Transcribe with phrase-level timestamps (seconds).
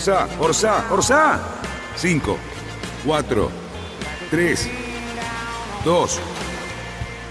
[0.00, 1.60] Orsá, Orsá, Orsá.
[1.94, 2.38] Cinco,
[3.04, 3.50] cuatro,
[4.30, 4.66] tres,
[5.84, 6.18] dos,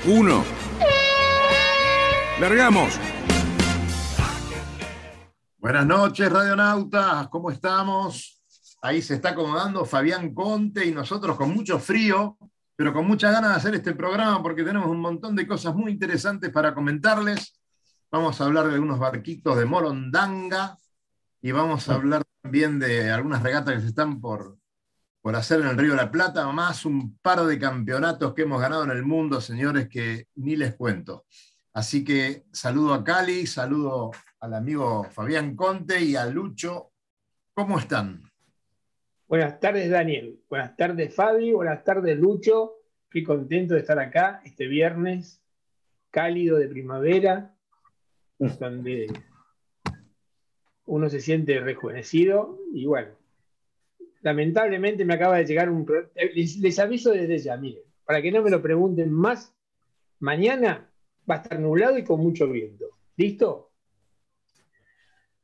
[0.05, 0.43] uno.
[2.39, 2.99] ¡Largamos!
[5.57, 7.27] Buenas noches, radionautas.
[7.29, 8.39] ¿Cómo estamos?
[8.83, 12.37] Ahí se está acomodando Fabián Conte y nosotros con mucho frío,
[12.75, 15.91] pero con muchas ganas de hacer este programa porque tenemos un montón de cosas muy
[15.91, 17.59] interesantes para comentarles.
[18.11, 20.77] Vamos a hablar de algunos barquitos de Morondanga
[21.41, 24.57] y vamos a hablar también de algunas regatas que se están por,
[25.21, 28.59] por hacer en el Río de la Plata, más un par de campeonatos que hemos
[28.59, 31.27] ganado en el mundo, señores, que ni les cuento.
[31.73, 36.91] Así que saludo a Cali, saludo al amigo Fabián Conte y a Lucho.
[37.53, 38.23] ¿Cómo están?
[39.27, 40.39] Buenas tardes, Daniel.
[40.49, 41.53] Buenas tardes, Fabi.
[41.53, 42.77] Buenas tardes, Lucho.
[43.11, 45.39] Qué contento de estar acá este viernes
[46.09, 47.55] cálido de primavera,
[48.39, 49.05] donde
[50.89, 52.59] uno se siente rejuvenecido.
[52.73, 53.09] Y bueno,
[54.21, 55.85] lamentablemente me acaba de llegar un.
[56.35, 59.53] Les, les aviso desde ya, miren, para que no me lo pregunten más,
[60.19, 60.89] mañana
[61.29, 62.85] va a estar nublado y con mucho viento.
[63.15, 63.71] ¿Listo?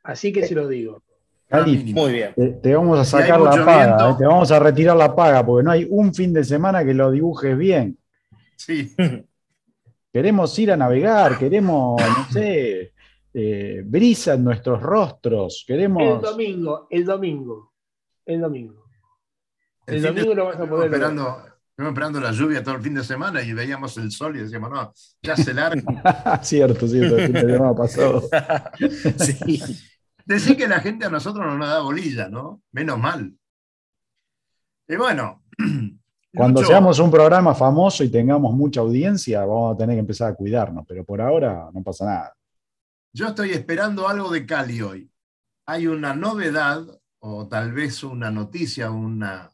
[0.03, 1.01] Así que se lo digo.
[1.47, 2.61] Cali, muy bien.
[2.61, 5.71] Te, vamos a sacar la paga, eh, te vamos a retirar la paga, porque no
[5.71, 7.97] hay un fin de semana que lo dibujes bien.
[8.55, 8.95] Sí.
[10.11, 12.93] Queremos ir a navegar, queremos, no sé,
[13.37, 16.01] eh, brisa en nuestros rostros, queremos...
[16.01, 17.73] El domingo, el domingo,
[18.25, 18.85] el domingo.
[19.85, 21.37] El, domingo lo vas a poder esperando,
[21.77, 24.71] Estamos esperando la lluvia todo el fin de semana y veíamos el sol y decíamos,
[24.71, 26.39] no, ya se larga.
[26.41, 28.21] cierto, cierto, el fin de semana pasado.
[29.17, 29.61] sí.
[30.25, 32.61] Decir que la gente a nosotros no nos da bolilla, ¿no?
[32.71, 33.29] Menos mal.
[34.87, 35.43] Y bueno.
[36.33, 40.35] Cuando seamos un programa famoso y tengamos mucha audiencia, vamos a tener que empezar a
[40.35, 42.33] cuidarnos, pero por ahora no pasa nada.
[43.15, 45.09] Yo estoy esperando algo de Cali hoy.
[45.65, 46.85] Hay una novedad,
[47.19, 49.53] o tal vez una noticia, una,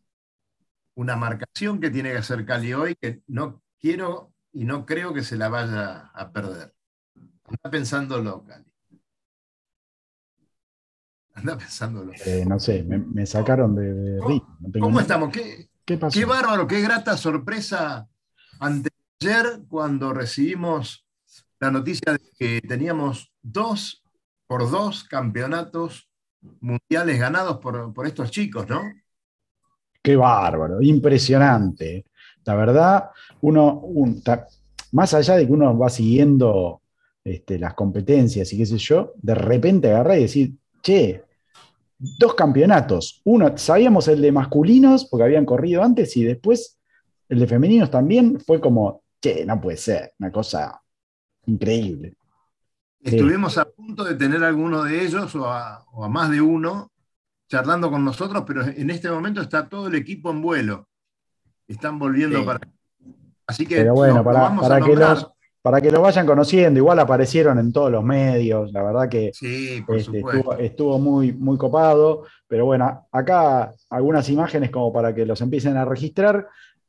[0.96, 5.22] una marcación que tiene que hacer Cali hoy, que no quiero y no creo que
[5.22, 6.74] se la vaya a perder.
[7.52, 8.66] Está pensándolo, Cali.
[11.36, 12.14] Anda pensándolo.
[12.26, 14.18] Eh, no sé, me, sacaron de,
[14.80, 15.32] ¿Cómo, estamos?
[15.32, 16.18] ¿Qué, ¿Qué, pasó?
[16.20, 18.10] qué bárbaro, qué grata sorpresa
[18.60, 21.06] ayer cuando recibimos
[21.60, 24.04] la noticia de que teníamos dos
[24.48, 26.10] por dos campeonatos
[26.60, 28.82] mundiales ganados por, estos chicos, ¿no?
[30.02, 32.06] Qué bárbaro, impresionante.
[32.44, 33.10] La verdad,
[33.42, 33.84] uno,
[34.92, 36.82] más allá de que uno va siguiendo
[37.24, 41.24] este, las competencias y qué sé yo, de repente agarra y decir, che,
[41.98, 43.22] dos campeonatos.
[43.26, 46.80] Uno, sabíamos el de masculinos, porque habían corrido antes, y después
[47.30, 50.82] el de femeninos también fue como, che, no puede ser, una cosa
[51.46, 52.16] increíble.
[53.04, 56.92] Estuvimos a punto de tener alguno de ellos o a, más de uno
[57.50, 60.88] charlando con nosotros, pero en este momento está todo el equipo en vuelo.
[61.68, 62.60] Están volviendo para.
[63.48, 65.28] Así que pero bueno, para, para que los,
[65.62, 69.86] para que lo vayan conociendo, igual aparecieron en todos los medios, la verdad que este,
[70.60, 75.86] estuvo, muy, muy copado, pero bueno, acá algunas imágenes como para que los empiecen a
[75.86, 76.48] registrar,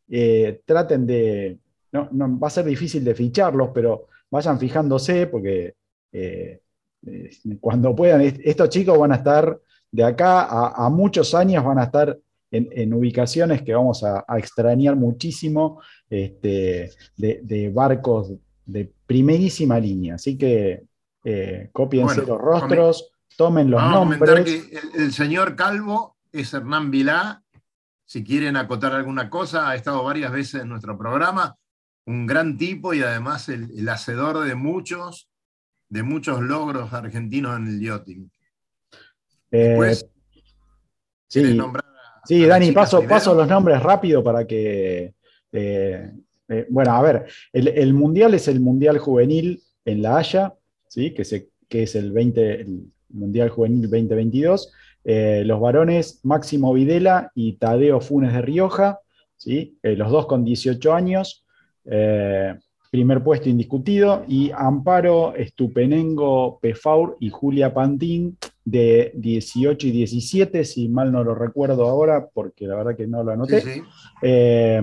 [0.08, 1.58] eh, traten de,
[1.92, 2.08] no,
[2.38, 5.74] va a ser difícil de ficharlos, pero vayan fijándose porque
[6.12, 6.60] eh,
[7.06, 7.30] eh,
[7.60, 9.58] cuando puedan, estos chicos van a estar
[9.90, 12.18] de acá a, muchos años, van a estar
[12.50, 18.32] en, ubicaciones que vamos a, extrañar muchísimo, este, de barcos
[18.64, 20.14] de primerísima línea.
[20.14, 20.84] Así que
[21.24, 24.44] eh, copiense los rostros, tomen los nombres.
[24.44, 27.42] Que el, señor Calvo es Hernán Vilá.
[28.04, 31.56] Si quieren acotar alguna cosa, ha estado varias veces en nuestro programa.
[32.04, 35.28] Un gran tipo y además el, hacedor de muchos,
[35.92, 38.30] de muchos logros argentinos en el yachting.
[39.50, 39.94] Eh,
[41.28, 41.60] sí,
[42.24, 45.12] sí Dani, paso, paso los nombres rápido para que
[45.52, 46.10] eh,
[46.48, 50.54] eh, bueno, a ver, el, Mundial es el Mundial Juvenil en La Haya,
[50.88, 51.12] ¿sí?
[51.12, 51.24] que,
[51.68, 52.66] que es el, 20,
[53.10, 54.72] Mundial Juvenil 2022.
[55.04, 59.00] Eh, los varones Máximo Videla y Tadeo Funes de Rioja,
[59.36, 59.76] ¿sí?
[59.82, 61.44] Los dos con 18 años,
[62.92, 68.36] primer puesto indiscutido, y Amparo Estupenengo Pefaur y Julia Pantín,
[68.66, 73.24] de 18 y 17, si mal no lo recuerdo ahora, porque la verdad que no
[73.24, 73.62] lo anoté.
[73.62, 73.82] Sí, sí.
[74.20, 74.82] Eh,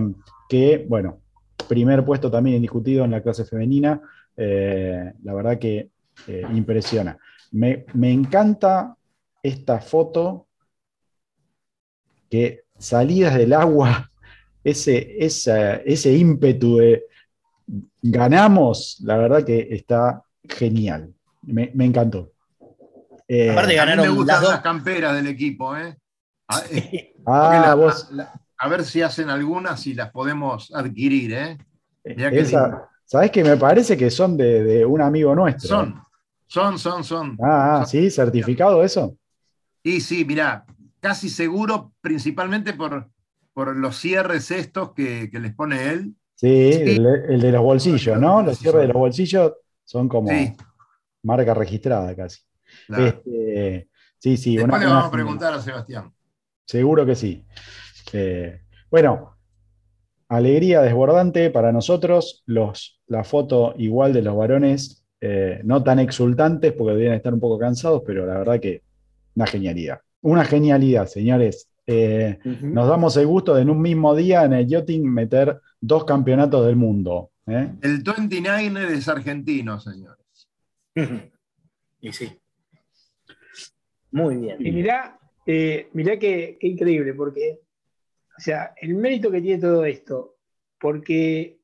[0.50, 1.20] que, bueno,
[1.68, 4.02] primer puesto también indiscutido en la clase femenina.
[4.36, 5.90] eh, la verdad que
[6.28, 7.16] eh, impresiona.
[7.52, 8.96] Me, me encanta
[9.44, 10.48] esta foto
[12.30, 14.12] que salidas del agua,
[14.64, 17.04] ese, esa- ese ímpetu de
[18.02, 21.14] ganamos, la verdad que está genial.
[21.44, 22.32] Me, me encantó.
[23.28, 24.52] Eh, Aparte A mí me ganaron gustan las dos.
[24.54, 25.98] las camperas del equipo, ¿eh?
[26.48, 30.72] A, eh, ah, porque la- vos, la- a ver si hacen algunas y las podemos
[30.74, 31.58] adquirir, ¿eh?
[32.04, 32.90] Qué esa-.
[33.06, 35.70] ¿sabés que me parece que son de, de un amigo nuestro?
[35.70, 36.02] Son,
[36.48, 37.38] son, son, son.
[37.42, 39.16] Ah, ah, sí, certificado eso.
[39.84, 40.66] Y sí, mirá,
[41.00, 43.10] casi seguro, principalmente por,
[43.54, 46.16] por los cierres estos que, que les pone él.
[46.40, 46.82] Sí, Sí.
[46.96, 48.42] El, el de los bolsillos, ¿no?
[48.42, 49.54] Los cierres de los bolsillos
[49.84, 50.56] son como Sí.
[51.24, 52.40] marca registrada casi.
[52.88, 53.06] Claro.
[53.08, 54.56] Este, sí, sí.
[54.56, 56.14] Después una- le una vamos a preguntar a Sebastián.
[56.66, 57.44] Seguro que sí.
[58.14, 59.36] Eh, bueno,
[60.30, 62.44] alegría desbordante para nosotros.
[62.46, 67.40] Los, la foto igual de los varones, eh, no tan exultantes porque deben estar un
[67.42, 68.84] poco cansados, pero la verdad que
[69.36, 70.00] una genialidad.
[70.22, 71.70] Una genialidad, señores.
[71.86, 76.06] Eh, nos damos el gusto de en un mismo día en el yachting meter dos
[76.06, 77.32] campeonatos del mundo.
[77.48, 77.72] ¿eh?
[77.82, 80.18] El 29 es argentino, señores.
[82.02, 82.32] Y sí.
[84.12, 84.66] Muy bien.
[84.66, 87.60] Y mirá, eh, mirá qué, qué increíble, porque,
[88.38, 90.38] o sea, el mérito que tiene todo esto,
[90.80, 91.60] porque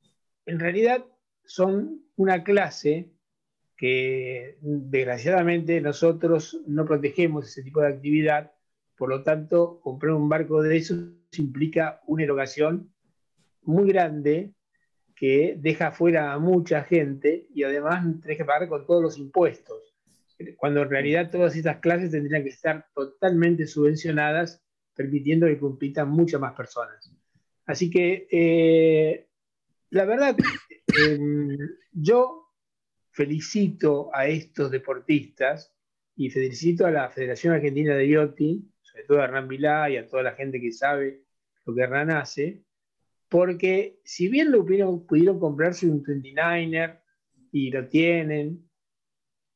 [0.45, 1.05] en realidad
[1.45, 3.11] son una clase
[3.77, 8.51] que desgraciadamente nosotros no protegemos ese tipo de actividad,
[8.97, 10.99] por lo tanto, comprar un barco de esos
[11.37, 12.93] implica una erogación
[13.67, 14.53] muy grande
[15.15, 19.95] que deja fuera a mucha gente y además tenés que pagar con todos los impuestos
[20.57, 24.61] cuando en realidad todas estas clases tendrían que estar totalmente subvencionadas,
[24.93, 27.11] permitiendo que compitan muchas más personas.
[27.65, 29.27] Así que, eh,
[29.91, 30.35] la verdad,
[30.99, 31.57] eh,
[31.91, 32.51] yo
[33.11, 35.73] felicito a estos deportistas
[36.15, 40.07] y felicito a la Federación Argentina de Yachting, sobre todo a Hernán Vilá y a
[40.07, 41.23] toda la gente que sabe
[41.65, 42.63] lo que Hernán hace,
[43.35, 47.01] porque si bien lo pudieron, pudieron comprarse un 29er
[47.51, 48.65] y lo tienen,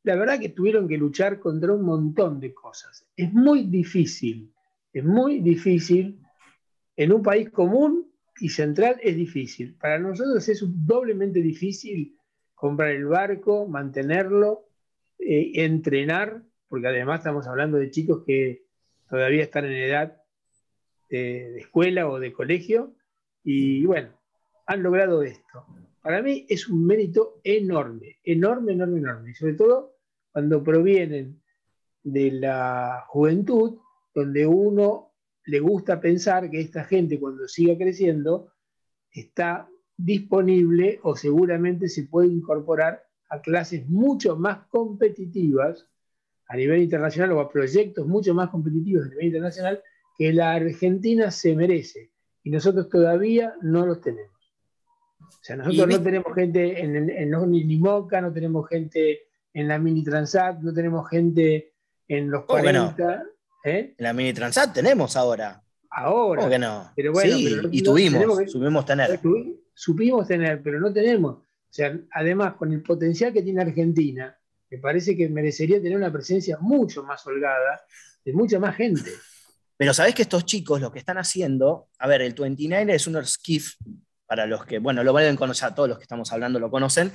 [0.03, 3.07] la verdad que tuvieron que luchar contra un montón de cosas.
[3.15, 4.53] Es muy difícil,
[4.91, 6.19] es muy difícil.
[6.97, 8.11] En un país común
[8.41, 9.75] y central es difícil.
[9.75, 12.17] Para nosotros es doblemente difícil
[12.55, 14.65] comprar el barco, mantenerlo,
[15.19, 18.65] eh, entrenar, porque además estamos hablando de chicos que
[19.09, 20.21] todavía están en edad
[21.09, 22.93] eh, de escuela o de colegio,
[23.51, 24.09] y bueno,
[24.67, 25.65] han logrado esto.
[26.03, 29.33] Para mí es un mérito enorme, enorme, enorme, enorme.
[29.33, 29.95] Sobre todo
[30.31, 31.41] cuando provienen
[32.03, 33.79] de la juventud,
[34.13, 35.13] donde uno
[35.45, 38.53] le gusta pensar que esta gente cuando siga creciendo
[39.11, 39.67] está
[39.97, 45.87] disponible o seguramente se puede incorporar a clases mucho más competitivas
[46.47, 49.81] a nivel internacional o a proyectos mucho más competitivos a nivel internacional
[50.15, 52.11] que la Argentina se merece.
[52.43, 54.31] Y nosotros todavía no los tenemos.
[55.19, 58.67] O sea, nosotros no tenemos gente en, en, en los ni- ni Moca, no tenemos
[58.67, 59.19] gente
[59.53, 61.73] en la Mini Transat, no tenemos gente
[62.07, 62.93] en los ¿Cómo que no?
[62.95, 63.23] 40.
[63.65, 63.93] ¿eh?
[63.97, 65.61] En la mini Transat tenemos ahora.
[65.91, 66.39] Ahora.
[66.41, 66.91] ¿Cómo que no?
[66.95, 69.19] Pero bueno, sí, pero no- y tuvimos, que- supimos tener.
[69.73, 71.35] Supimos tener, pero no tenemos.
[71.35, 74.35] O sea, además, con el potencial que tiene Argentina,
[74.71, 77.81] me parece que merecería tener una presencia mucho más holgada
[78.25, 79.09] de mucha más gente.
[79.79, 83.25] Pero sabés que estos chicos lo que están haciendo, a ver, el 29 es un
[83.25, 83.75] skiff,
[84.25, 87.13] para los que, bueno, lo conocer, a todos los que estamos hablando lo conocen,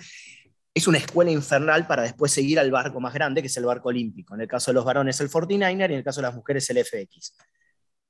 [0.73, 3.91] es una escuela infernal para después seguir al barco más grande, que es el barco
[3.91, 4.35] olímpico.
[4.35, 6.69] En el caso de los varones el 49er y en el caso de las mujeres
[6.71, 7.37] el FX.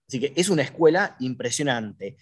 [0.06, 2.16] Así que es una escuela impresionante.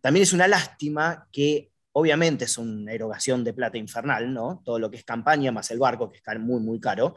[0.00, 4.62] También es una lástima que obviamente es una erogación de plata infernal, ¿no?
[4.64, 7.14] Todo lo que es campaña más el barco, que está muy, muy caro.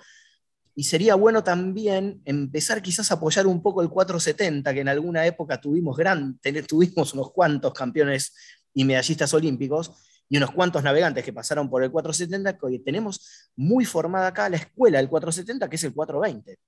[0.80, 5.26] Y sería bueno también empezar quizás a apoyar un poco el 470, que en alguna
[5.26, 8.36] época tuvimos, gran, tuvimos unos cuantos campeones
[8.76, 9.92] y medallistas olímpicos
[10.30, 14.58] y unos cuantos navegantes que pasaron por el 470, que tenemos muy formada acá la
[14.58, 16.60] escuela del 470, que es el 420.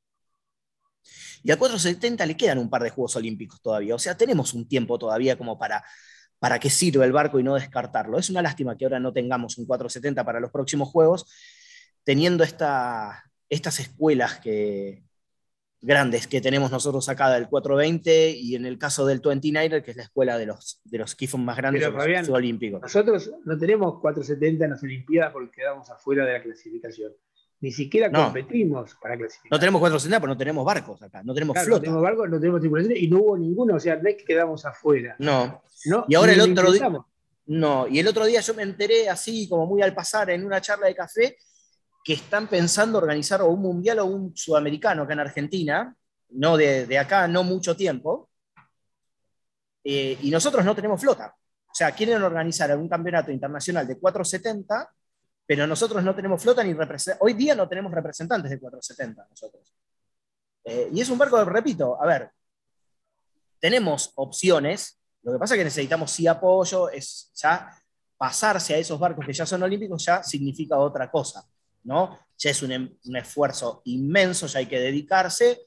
[1.43, 4.67] Y al 470 le quedan un par de Juegos Olímpicos todavía, o sea, tenemos un
[4.67, 5.83] tiempo todavía como para,
[6.39, 8.17] para que sirva el barco y no descartarlo.
[8.17, 11.31] Es una lástima que ahora no tengamos un 470 para los próximos Juegos,
[12.03, 15.03] teniendo esta, estas escuelas que,
[15.81, 19.97] grandes que tenemos nosotros acá del 420 y en el caso del 29, que es
[19.97, 22.81] la escuela de los, de los más grandes Pero, Fabián, olímpicos.
[22.81, 27.13] Nosotros no tenemos 470 en las Olimpiadas porque quedamos afuera de la clasificación.
[27.61, 28.25] Ni siquiera No.
[28.25, 29.51] competimos para clasificar.
[29.51, 31.81] No tenemos 460 porque no tenemos barcos acá, no tenemos Claro, no flota.
[31.83, 34.65] tenemos barcos, no tenemos tripulaciones y no hubo ninguno, o sea, no es que quedamos
[34.65, 35.15] afuera.
[35.19, 36.89] No, No, Y ahora el otro día-
[37.45, 37.87] no.
[37.87, 40.87] Y el otro día yo me enteré así, como muy al pasar, en una charla
[40.87, 41.37] de café,
[42.09, 45.95] que están pensando organizar un mundial o un sudamericano acá en Argentina,
[46.29, 48.31] no de, de acá, no mucho tiempo.
[49.83, 51.35] Eh, y nosotros no tenemos flota.
[51.37, 54.91] O sea, quieren organizar un campeonato internacional de 470,
[55.45, 57.21] pero nosotros no tenemos flota ni representantes.
[57.23, 59.71] Hoy día no tenemos representantes de 470 nosotros.
[60.63, 62.31] Eh, y es un barco, repito, a ver,
[63.59, 67.71] tenemos opciones, lo que pasa es que necesitamos sí apoyo, es ya
[68.17, 71.47] pasarse a esos barcos que ya son olímpicos ya significa otra cosa,
[71.83, 72.19] ¿no?
[72.37, 75.59] Ya es un, em- un esfuerzo inmenso, ya hay que dedicarse.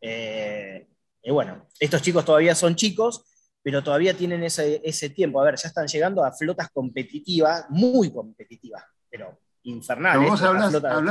[0.00, 0.88] eh,
[1.22, 3.24] y bueno, estos chicos todavía son chicos,
[3.62, 5.40] pero todavía tienen ese, ese tiempo.
[5.40, 10.18] A ver, ya están llegando a flotas competitivas, muy competitivas, pero infernales.
[10.18, 10.40] Pero vos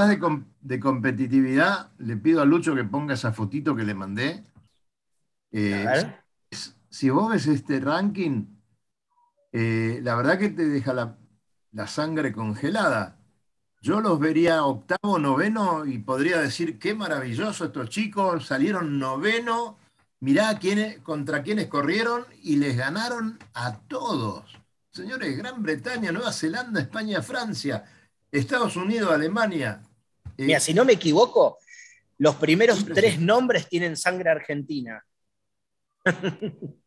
[0.10, 1.92] de, com- de competitividad.
[1.98, 4.44] Le pido a Lucho que ponga esa fotito que le mandé.
[5.52, 6.24] Eh, A ver.
[6.90, 8.46] si vos ves este ranking,
[9.52, 11.18] eh, la verdad que te deja la,
[11.72, 13.20] la sangre congelada.
[13.84, 19.78] Yo los vería octavo, noveno y podría decir qué maravilloso estos chicos, salieron noveno,
[20.22, 24.58] mirá quiénes, contra quiénes corrieron y les ganaron a todos.
[24.90, 27.84] Señores, Gran Bretaña, Nueva Zelanda, España, Francia,
[28.32, 29.82] Estados Unidos, Alemania.
[30.38, 31.58] Eh, Mira, si no me equivoco,
[32.20, 35.06] los primeros tres nombres tienen sangre argentina.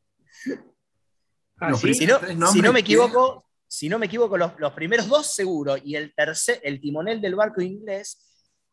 [1.58, 1.72] Ah.
[1.74, 5.96] Si no, si me equivoco, si no me equivoco, los, los primeros dos seguro, y
[5.96, 8.18] el tercer, el timonel del barco inglés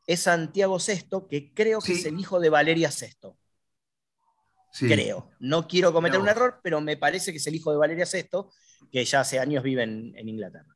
[0.06, 2.00] es Santiago VI, que creo que Sí.
[2.00, 3.30] es el hijo de Valeria VI.
[4.72, 4.88] sí.
[4.88, 5.30] Creo.
[5.40, 8.28] No quiero cometer un error, pero me parece que es el hijo de Valeria VI,
[8.92, 10.76] que ya hace años vive en, en Inglaterra.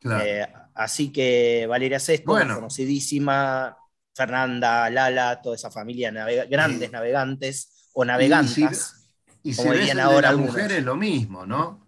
[0.00, 0.24] Claro.
[0.24, 2.56] Eh, así que Valeria VI, Bueno.
[2.56, 3.76] conocidísima,
[4.14, 6.92] Fernanda, Lala, toda esa familia, navega- grandes Sí.
[6.92, 8.98] navegantes o Y navegantas.
[9.42, 10.52] Y como si dirían ves de ahora las algunos.
[10.54, 11.81] mujeres, lo mismo, ¿no?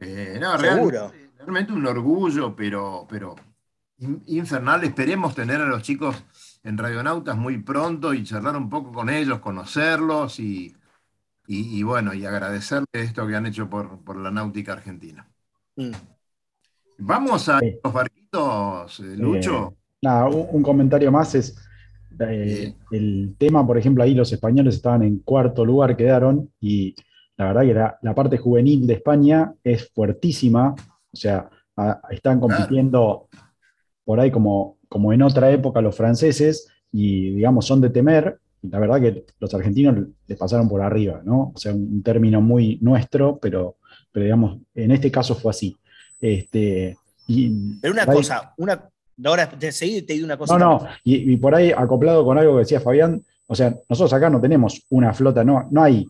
[0.00, 0.90] Eh, no, Seguro.
[1.10, 3.36] Realmente, realmente un orgullo, pero, pero
[3.98, 4.82] in- infernal.
[4.84, 6.16] Esperemos tener a los chicos
[6.64, 10.74] en Radionautas muy pronto y charlar un poco con ellos, conocerlos y,
[11.46, 15.26] y- y bueno, y agradecerles esto que han hecho por, por la náutica argentina.
[15.76, 15.92] Mm.
[16.98, 17.76] Vamos a Sí.
[17.82, 19.72] los barquitos, eh, Lucho.
[19.72, 21.56] Eh, nada, un, un comentario más es
[22.18, 26.94] eh, el tema, por ejemplo, ahí los españoles estaban en cuarto lugar, quedaron, y
[27.40, 30.74] la verdad que la, la parte juvenil de España es fuertísima,
[31.10, 33.28] o sea, a- están compitiendo
[34.04, 38.78] por ahí como, como en otra época los franceses, y digamos, son de temer, la
[38.78, 41.52] verdad que los argentinos les pasaron por arriba, ¿no?
[41.54, 43.76] O sea, un, término muy nuestro, pero,
[44.12, 45.74] pero digamos, en este caso fue así.
[46.20, 48.86] Este, y Pero una ahí- cosa, una,
[49.24, 50.58] ahora de seguir te digo una cosa.
[50.58, 54.12] no, no, y, y por ahí acoplado con algo que decía Fabián, o sea, nosotros
[54.12, 56.06] acá no tenemos una flota, no, no hay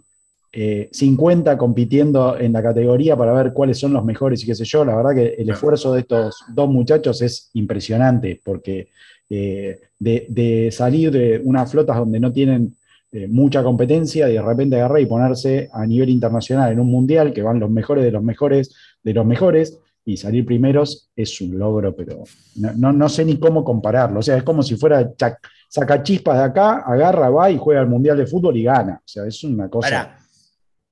[0.52, 4.64] eh, 50 compitiendo en la categoría para ver cuáles son los mejores y qué sé
[4.64, 4.84] yo.
[4.84, 5.52] La verdad que el Claro.
[5.54, 8.88] esfuerzo de estos dos muchachos es impresionante, porque
[9.28, 12.74] eh, de, de salir de unas flotas donde no tienen
[13.12, 17.32] eh, mucha competencia y de repente agarrar y ponerse a nivel internacional en un mundial
[17.32, 21.58] que van los mejores de los mejores de los mejores y salir primeros es un
[21.58, 22.24] logro, pero
[22.56, 24.20] no, no, no sé ni cómo compararlo.
[24.20, 25.38] O sea, es como si fuera chac-
[25.68, 28.94] saca chispas de acá, agarra, va y juega al Mundial de Fútbol y gana.
[29.04, 29.88] O sea, es una cosa.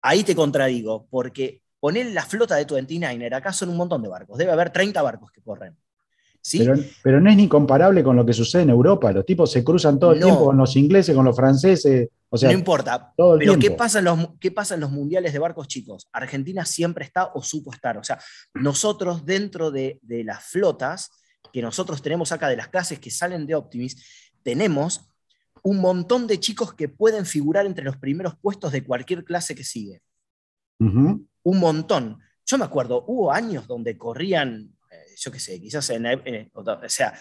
[0.02, 4.38] Ahí te contradigo, porque poner la flota de 29er, acá son un montón de barcos,
[4.38, 5.76] debe haber 30 barcos que corren.
[6.40, 6.58] ¿sí?
[6.60, 9.12] Pero, pero no es ni comparable con lo que sucede en Europa.
[9.12, 10.26] Los tipos se cruzan todo el No.
[10.26, 12.08] tiempo con los ingleses, con los franceses.
[12.30, 14.90] O sea, no importa, todo el pero ¿qué pasa, en los, ¿qué pasa en los
[14.90, 16.08] mundiales de barcos chicos?
[16.12, 17.96] Argentina siempre está o supo estar.
[17.98, 18.18] O sea,
[18.54, 21.10] nosotros dentro de, de las flotas
[21.52, 25.08] que nosotros tenemos acá, de las clases que salen de Optimis, tenemos
[25.62, 29.64] un montón de chicos que pueden figurar entre los primeros puestos de cualquier clase que
[29.64, 30.02] sigue.
[31.42, 32.20] Un montón.
[32.46, 36.64] Yo me acuerdo, hubo años donde corrían, eh, yo qué sé, quizás en, eh, o
[36.88, 37.14] sea,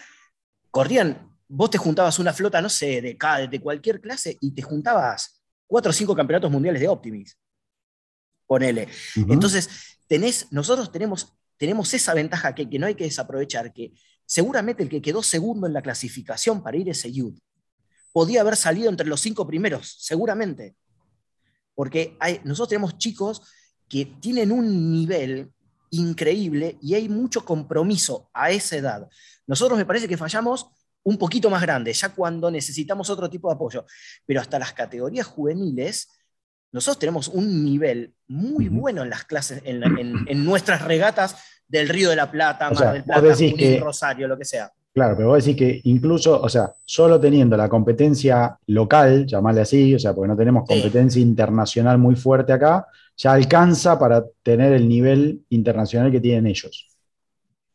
[0.70, 4.62] corrían, vos te juntabas una flota, no sé, de, cada- de cualquier clase y te
[4.62, 7.38] juntabas cuatro o cinco campeonatos mundiales de Optimis.
[8.46, 8.88] Ponele.
[9.16, 9.32] Ujú.
[9.32, 9.68] Entonces,
[10.06, 13.92] tenés, nosotros tenemos, tenemos esa ventaja que, que no hay que desaprovechar, que
[14.24, 17.38] seguramente el que quedó segundo en la clasificación para ir a ese youth
[18.12, 20.74] podía haber salido entre los cinco primeros, seguramente.
[21.74, 23.42] Porque hay, nosotros tenemos chicos
[23.88, 25.50] que tienen un nivel
[25.90, 29.08] increíble y hay mucho compromiso a esa edad.
[29.46, 30.66] Nosotros me parece que fallamos
[31.04, 33.86] un poquito más grande, ya cuando necesitamos otro tipo de apoyo,
[34.26, 36.08] pero hasta las categorías juveniles,
[36.70, 41.36] nosotros tenemos un nivel muy bueno en las clases, en, la- en- en nuestras regatas
[41.66, 44.44] del Río de la Plata, O Mar sea, del Plata, Junín, que- Rosario, lo que
[44.44, 44.70] sea.
[44.98, 49.94] Claro, pero vos decís que incluso, o sea, solo teniendo la competencia local, llamarle así,
[49.94, 50.74] o sea, porque no tenemos Sí.
[50.74, 52.84] competencia internacional muy fuerte acá,
[53.16, 56.88] ya alcanza para tener el nivel internacional que tienen ellos.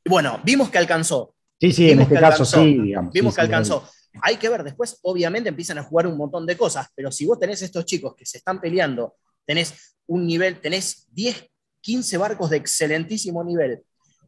[0.06, 1.34] Bueno, vimos que alcanzó.
[1.62, 2.62] Sí, sí, en este caso alcanzó.
[2.62, 3.14] sí, digamos.
[3.14, 3.84] Vimos sí, que sí, alcanzó.
[4.22, 7.40] Hay que ver, después obviamente empiezan a jugar un montón de cosas, pero si vos
[7.40, 9.16] tenés estos chicos que se están peleando,
[9.46, 11.50] tenés un nivel, tenés 10,
[11.80, 13.82] 15 barcos de excelentísimo nivel,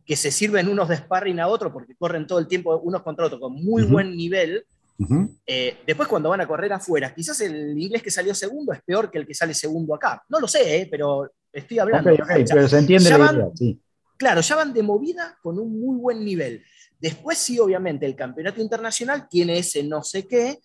[0.06, 3.26] que se sirven unos de sparring a otros porque corren todo el tiempo unos contra
[3.26, 4.66] otros con muy buen nivel,
[5.48, 9.12] eh, después cuando van a correr afuera, quizás el inglés que salió segundo es peor
[9.12, 10.24] que el que sale segundo acá.
[10.30, 12.14] No lo sé, eh, pero estoy hablando.
[12.14, 13.80] Ok, ok, O sea, pero se entiende la van- idea, sí.
[14.18, 16.64] Claro, ya van de movida con un muy buen nivel.
[17.00, 20.60] Después sí, obviamente, el campeonato internacional tiene ese no sé qué,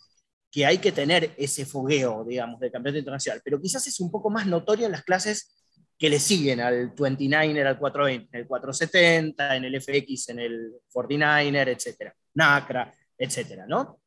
[0.53, 4.31] que hay que tener ese fogueo, digamos, del campeonato internacional, pero quizás es un poco
[4.31, 5.60] más notorio en las clases
[6.01, 10.73] que le siguen al 29er, al 420, en el 470, en el FX, en el
[10.91, 14.01] 49er, etcétera, NACRA, etcétera, ¿no?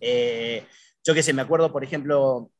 [0.00, 0.64] Eh,
[1.02, 2.52] yo qué sé, me acuerdo, por ejemplo,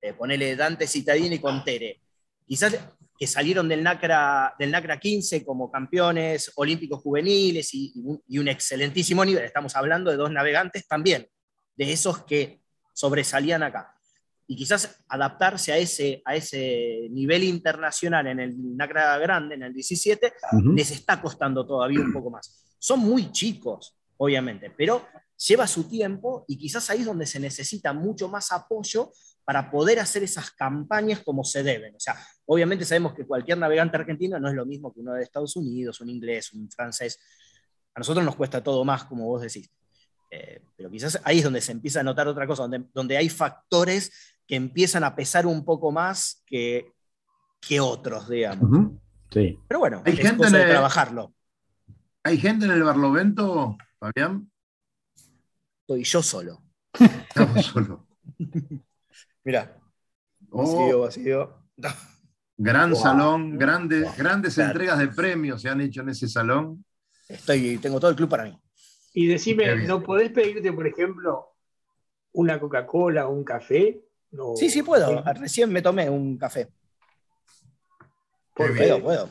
[0.00, 2.00] eh, ponele Dante Citadini con Tere.
[2.44, 2.76] Quizás
[3.16, 8.38] que salieron del NACRA, del NACRA 15 como campeones olímpicos juveniles y, y un, y
[8.38, 9.44] un excelentísimo nivel.
[9.44, 11.28] Estamos hablando de dos navegantes también,
[11.76, 12.62] de esos que
[12.94, 13.94] sobresalían acá.
[14.46, 19.72] Y quizás adaptarse a ese, a ese nivel internacional en el NACRA grande, en el
[19.72, 20.72] 17, Ujú.
[20.72, 22.74] les está costando todavía un poco más.
[22.78, 25.06] Son muy chicos, obviamente, pero
[25.48, 29.12] lleva su tiempo y quizás ahí es donde se necesita mucho más apoyo
[29.44, 31.96] para poder hacer esas campañas como se deben.
[31.96, 35.22] O sea, obviamente sabemos que cualquier navegante argentino no es lo mismo que uno de
[35.22, 37.18] Estados Unidos, un inglés, un francés.
[37.94, 39.68] A nosotros nos cuesta todo más, como vos decís.
[40.30, 43.28] Eh, pero quizás ahí es donde se empieza a notar otra cosa, donde, donde hay
[43.28, 44.10] factores
[44.52, 46.92] que empiezan a pesar un poco más que,
[47.58, 48.90] que otros, digamos.
[49.30, 49.58] Sí.
[49.66, 51.32] Pero bueno, Hay es gente cosa de en el- trabajarlo.
[52.22, 54.50] ¿Hay gente en el Barlovento, Fabián?
[55.80, 56.62] Estoy yo solo.
[56.92, 58.06] Estamos solo.
[59.42, 59.74] Mirá,
[60.50, 60.58] Oh.
[60.66, 61.58] vacío, vacío.
[62.58, 63.00] Gran Wow.
[63.00, 64.12] salón, grandes, Wow.
[64.18, 64.70] grandes Claro.
[64.72, 66.84] entregas de premios se han hecho en ese salón.
[67.26, 68.60] Estoy, tengo todo el club para mí.
[69.14, 69.86] Y decime.
[69.86, 71.54] ¿no podés pedirte, por ejemplo,
[72.32, 74.02] una Coca-Cola o un café?
[74.32, 74.54] No.
[74.56, 75.22] Sí, sí puedo.
[75.34, 76.68] Recién me tomé un café.
[78.54, 79.28] Porque- Puedo, puedo.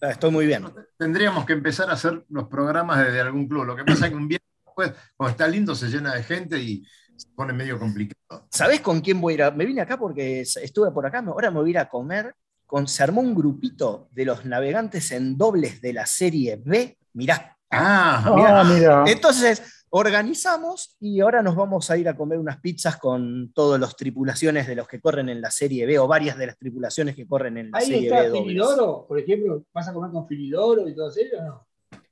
[0.00, 0.64] Ah, Estoy muy bien.
[0.96, 3.64] Tendríamos que empezar a hacer los programas desde algún club.
[3.64, 6.58] Lo que pasa es que un viernes después, cuando está lindo, se llena de gente
[6.58, 6.84] y
[7.16, 8.46] se pone medio complicado.
[8.50, 9.42] ¿Sabés con quién voy a ir?
[9.42, 12.34] a- Me vine acá porque estuve por acá, ahora me voy a ir a comer.
[12.64, 16.96] Con, se armó un grupito de los navegantes en dobles de la serie B.
[17.14, 17.56] Mirá.
[17.70, 19.04] Ah, Ah, mira.
[19.06, 23.96] Entonces, organizamos y ahora nos vamos a ir a comer unas pizzas con todas las
[23.96, 27.26] tripulaciones de los que corren en la serie B o varias de las tripulaciones que
[27.26, 28.44] corren en la Ahí serie está B dobles.
[28.46, 31.20] Filidoro, por ejemplo, ¿vas a comer con Filidoro y todo eso?
[31.42, 31.66] ¿no?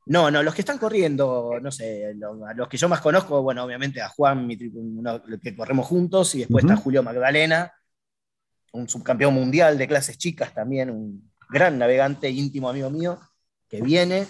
[0.07, 3.43] No, no, los que están corriendo, no sé, lo- a los que yo más conozco,
[3.43, 7.73] bueno, obviamente a Juan, mi tri- uno que corremos juntos, y después está Julio Magdalena,
[8.73, 13.19] un subcampeón mundial de clases chicas también, un gran navegante íntimo amigo mío,
[13.69, 14.27] que viene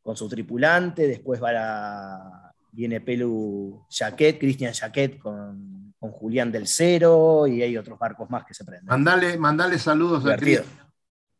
[0.00, 6.66] con su tripulante, después va la- viene Pelu Jaquet, Cristian Jaquet con, con Julián del
[6.66, 8.86] Cero, y hay otros barcos más que se prenden.
[8.86, 10.64] mandale, mandale saludos a, Divertido.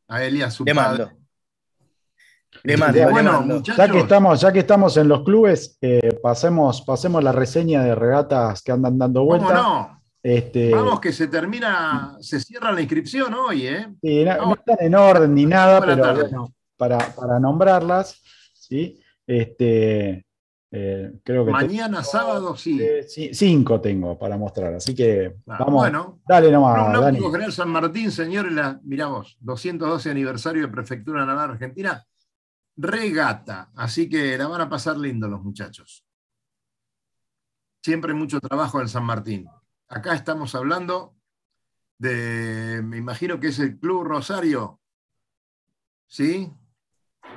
[0.08, 1.04] A Elías, su Le padre.
[1.04, 1.16] mando.
[2.64, 3.54] Le mando, le Bueno, mando.
[3.56, 7.84] muchachos, Ya que estamos, ya que estamos en los clubes, eh, pasemos, pasemos la reseña
[7.84, 9.54] de regatas que andan dando ¿cómo vuelta.
[9.54, 10.02] no?
[10.22, 13.86] Este, Vamos que se termina, se cierra la inscripción hoy, ¿eh?
[14.02, 18.20] sí, no, están en orden ni nada, pero bueno, para, para nombrarlas,
[18.52, 19.00] ¿sí?
[19.26, 20.26] Este,
[20.72, 22.80] eh, creo que Mañana sábado sí.
[22.80, 26.92] eh, sí, cinco tengo para mostrar, así que Ah, vamos, Bueno, dale nomás.
[26.92, 28.52] Náutico General San Martín, señores,
[28.84, 32.06] mirá vos, 212 aniversario de Prefectura Naval Argentina,
[32.76, 36.04] regata, así que la van a pasar lindo los muchachos.
[37.82, 39.48] Siempre mucho trabajo en San Martín.
[39.88, 41.16] Acá estamos hablando
[41.98, 44.80] de, me imagino que es el Club Rosario,
[46.06, 46.52] ¿sí?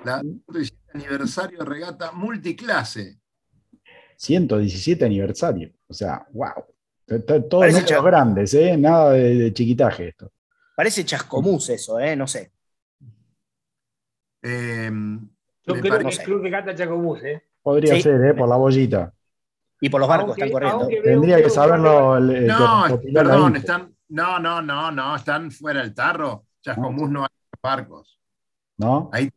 [0.04, 3.23] La 117 aniversario de regata multiclase.
[4.18, 6.66] 117 aniversario, o sea, wow.
[7.50, 8.76] Todos cha- grandes, ¿eh?
[8.78, 10.32] Nada de, de chiquitaje esto.
[10.76, 12.16] Parece chascomús eso, ¿eh?
[12.16, 12.52] No sé.
[14.42, 14.90] Eh,
[15.66, 17.44] Yo creo que es Club de Gata Chacomús, ¿eh?
[17.62, 18.02] Podría Sí.
[18.02, 18.34] ser, ¿eh?
[18.34, 19.14] Por la bollita.
[19.80, 20.88] Y por los barcos Aunque- están corriendo.
[20.88, 25.82] veo- Tendría que saberlo el, el No, perdón, están, no, no, no, no, están fuera
[25.82, 26.46] del tarro.
[26.62, 27.30] Chascomús no hay
[27.62, 28.20] barcos.
[28.78, 29.10] ¿no?
[29.14, 29.30] Ahí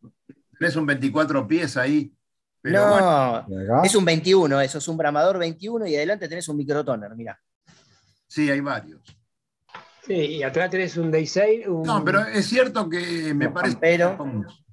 [0.59, 2.13] tenés un 24 pies ahí.
[2.73, 7.15] Pero no, es un 21, eso es un bramador 21 y adelante tenés un microtoner,
[7.17, 7.39] mira.
[8.27, 9.01] sí, hay varios.
[10.07, 11.67] Sí, y atrás tenés un Day 6.
[11.67, 11.83] Un...
[11.83, 13.99] No, pero es cierto que me parece.
[13.99, 14.65] Chascomús.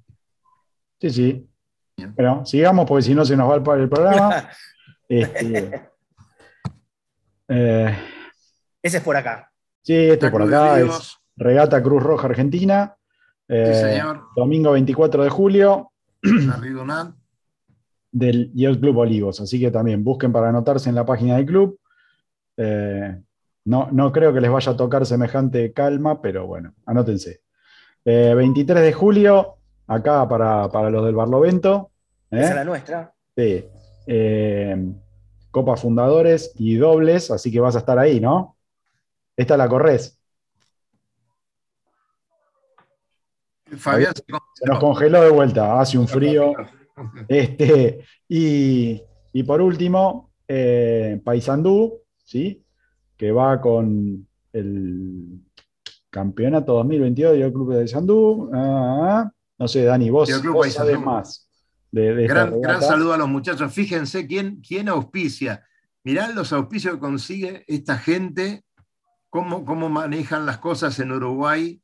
[1.00, 1.48] Sí, sí.
[2.14, 4.48] Bueno, sigamos porque si no se nos va el, el programa.
[5.06, 5.90] Este,
[7.48, 7.98] eh,
[8.82, 9.50] Ese es por acá.
[9.82, 12.96] sí, este La por acá es Regata Cruz Roja Argentina.
[13.48, 14.28] eh, Sí, señor.
[14.34, 15.92] domingo 24 de julio.
[18.14, 19.40] Del Yacht Club Olivos.
[19.40, 21.78] Así que también busquen para anotarse en la página del club.
[22.56, 23.20] Eh,
[23.64, 27.40] no, no creo que les vaya a tocar semejante calma, pero bueno, anótense.
[28.04, 31.90] Eh, 23 de julio, acá para, para los del Barlovento.
[32.30, 32.40] ¿eh?
[32.40, 33.14] Esa es la nuestra.
[33.36, 33.64] Sí.
[34.06, 34.92] Eh,
[35.50, 38.56] Copa Fundadores y dobles, así que vas a estar ahí, ¿no?
[39.36, 40.20] Esta la corres.
[43.76, 44.22] Fabián se
[44.54, 46.52] Se nos congeló de vuelta, hace un frío.
[47.28, 49.02] Este, y,
[49.32, 52.64] y por último, eh, Paysandú, ¿sí?
[53.16, 55.40] que va con el
[56.10, 58.50] campeonato 2022 del Club de Paysandú.
[58.52, 61.44] Ah, no sé, Dani, vos, vos sabés más
[61.94, 63.72] de, Gran, gran saludo a los muchachos.
[63.72, 65.64] Fíjense quién, quién auspicia.
[66.02, 68.64] Mirá los auspicios que consigue esta gente,
[69.30, 71.80] cómo, cómo manejan las cosas en Uruguay.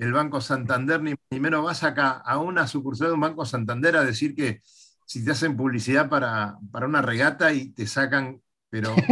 [0.00, 3.96] El Banco Santander, ni, ni menos vas acá a una sucursal de un Banco Santander
[3.96, 4.60] a decir que
[5.06, 8.94] si te hacen publicidad para, para una regata y te sacan, pero.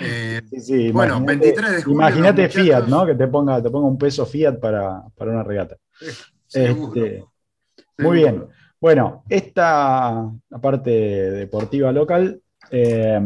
[0.00, 3.04] Eh, Sí, sí, Bueno, imagínate- 23 de julio, Imagínate Fiat, ¿no?
[3.04, 5.76] Que te ponga, te ponga un peso Fiat para, para una regata.
[6.46, 7.32] seguro, Este, seguro.
[7.98, 8.46] muy bien.
[8.80, 10.30] Bueno, esta
[10.62, 13.18] parte deportiva local, eh,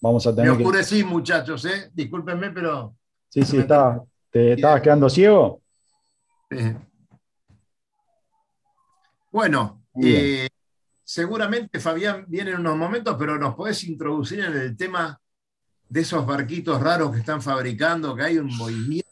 [0.00, 0.62] vamos a Me tener que.
[0.62, 1.90] oscurecí, muchachos, ¿eh?
[1.92, 2.94] Discúlpenme, pero.
[3.28, 4.00] Sí, sí, está-
[4.36, 5.60] ¿te estabas quedando ciego?
[6.50, 6.76] Eh,
[9.32, 10.48] Bueno, eh,
[11.04, 15.18] seguramente Fabián viene en unos momentos, pero nos podés introducir en el tema
[15.88, 19.08] de esos barquitos raros que están fabricando, que hay un movimiento.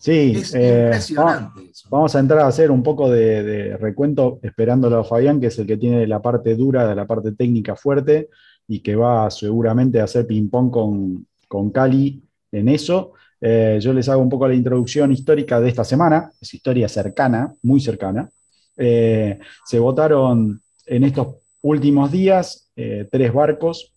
[0.00, 1.88] Sí, Es eh, impresionante eso.
[1.90, 5.58] vamos a entrar a hacer un poco de, de recuento esperándolo a Fabián, que es
[5.58, 8.28] el que tiene la parte dura, la parte técnica fuerte
[8.68, 13.12] y que va seguramente a hacer ping-pong con, con Cali en eso.
[13.40, 17.54] Eh, yo les hago un poco la introducción histórica de esta semana, es historia cercana,
[17.62, 18.28] muy cercana.
[18.76, 23.92] Eh, se votaron en estos últimos días eh, tres barcos,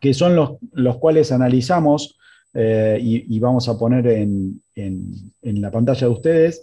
[0.00, 2.18] que son los, los cuales analizamos
[2.56, 6.62] y, vamos a poner en, en- la pantalla de ustedes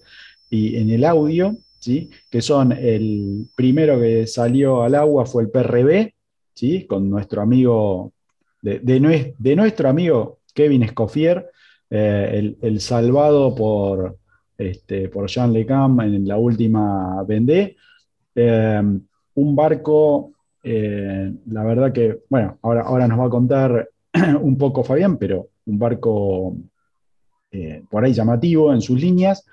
[0.50, 2.10] y en el audio, ¿sí?
[2.30, 6.14] que son el primero que salió al agua fue el PRB,
[6.54, 6.86] ¿sí?
[6.86, 8.14] con nuestro amigo,
[8.62, 11.50] de, de de nuestro amigo Kevin Escoffier,
[11.92, 14.18] eh, el, salvado por,
[14.58, 17.76] este, por Jean Lecam en la última Vendée.
[18.34, 18.82] Eh,
[19.36, 20.32] un barco,
[20.64, 23.90] eh, la verdad que, bueno, ahora, ahora nos va a contar
[24.42, 26.56] un poco Fabián, pero un barco
[27.90, 29.46] por ahí llamativo en sus líneas.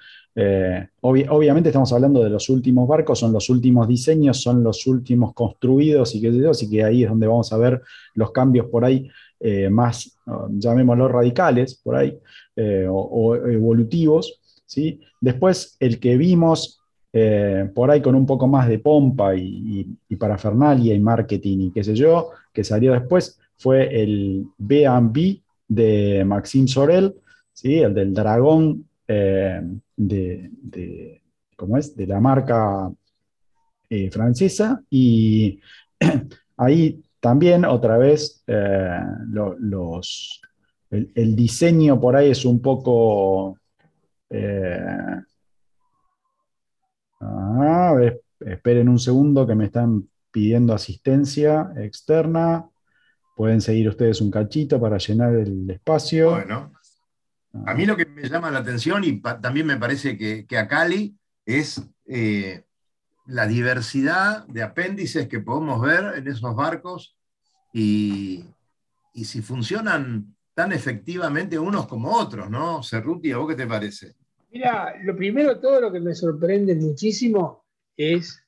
[1.01, 5.35] Obvi- obviamente estamos hablando de los últimos barcos, son los últimos diseños, son los últimos
[5.35, 7.83] construidos y qué sé yo, así que ahí es donde vamos a ver
[8.15, 9.09] los cambios por ahí
[9.41, 12.17] eh, más, uh, llamémoslo radicales, por ahí,
[12.57, 14.41] eh, o, evolutivos.
[14.67, 15.01] ¿sí?
[15.21, 16.81] Después el que vimos
[17.13, 19.41] eh, por ahí con un poco más de pompa y,
[19.81, 25.43] y- y parafernalia y marketing y qué sé yo, que salió después, fue el B&B
[25.67, 27.15] de Maxime Sorel,
[27.53, 27.79] ¿sí?
[27.79, 29.61] el del dragón eh,
[29.97, 31.23] de, de-
[31.57, 31.97] ¿cómo es?
[31.97, 32.91] de la marca
[34.11, 34.83] francesa.
[34.91, 35.61] Y
[36.57, 40.41] ahí también otra vez eh, lo- los,
[40.91, 43.59] el, diseño por ahí es un poco...
[44.31, 45.21] eh,
[47.21, 52.69] a ver, esperen un segundo que me están pidiendo asistencia externa.
[53.37, 56.31] Pueden seguir ustedes un cachito para llenar el espacio.
[56.31, 56.73] Bueno,
[57.67, 60.69] a mí lo que me llama la atención y también me parece que, que a
[60.69, 62.65] Cali es eh,
[63.29, 67.17] la diversidad de apéndices que podemos ver en esos barcos
[67.73, 68.43] y,
[69.13, 72.83] y si funcionan tan efectivamente unos como otros, ¿no?
[72.83, 74.15] Cerruti, ¿a vos qué te parece?
[74.51, 77.67] Mira, lo primero, todo lo que me sorprende muchísimo
[77.99, 78.43] es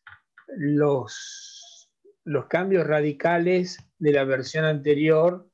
[0.57, 1.91] los,
[2.25, 5.47] los cambios radicales de la versión anterior,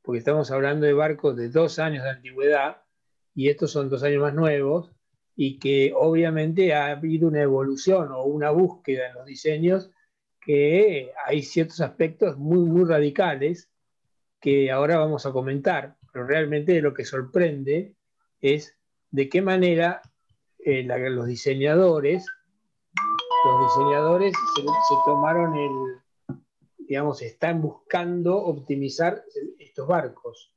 [0.00, 2.82] porque estamos hablando de barcos de dos años de antigüedad
[3.34, 4.92] y estos son dos años más nuevos,
[5.42, 9.90] y que obviamente ha habido una evolución o una búsqueda en los diseños
[10.38, 13.70] que hay ciertos aspectos muy, muy radicales
[14.38, 17.94] que ahora vamos a comentar, pero realmente lo que sorprende
[18.42, 18.76] es
[19.10, 20.02] de qué manera
[20.58, 22.26] eh, la- los diseñadores,
[23.46, 26.36] los diseñadores se, se tomaron el,
[26.86, 29.24] digamos, están buscando optimizar
[29.58, 30.52] estos barcos.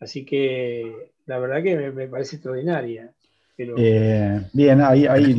[0.00, 3.10] Así que la verdad que me, me parece extraordinaria.
[3.56, 5.34] Pero Eh, bien, ahí, ahí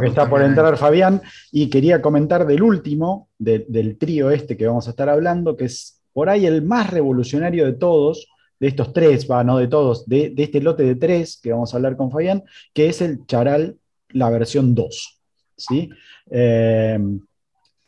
[0.00, 0.76] que está por entrar.
[0.76, 5.56] Fabián y quería comentar del último, de- del trío este que vamos a estar hablando,
[5.56, 9.68] que es por ahí el más revolucionario de todos, de estos tres, va, no de
[9.68, 13.02] todos, de, de este lote de tres que vamos a hablar con Fabián, que es
[13.02, 13.76] el Charal,
[14.10, 15.20] la versión 2.
[15.56, 15.90] ¿sí?
[16.30, 16.98] Eh,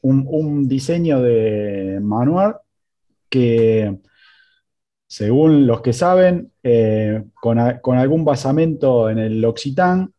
[0.01, 2.57] un, un diseño de manual
[3.31, 3.99] que,
[5.09, 10.13] según los que saben, eh, con, a- con algún basamento en el Occitán.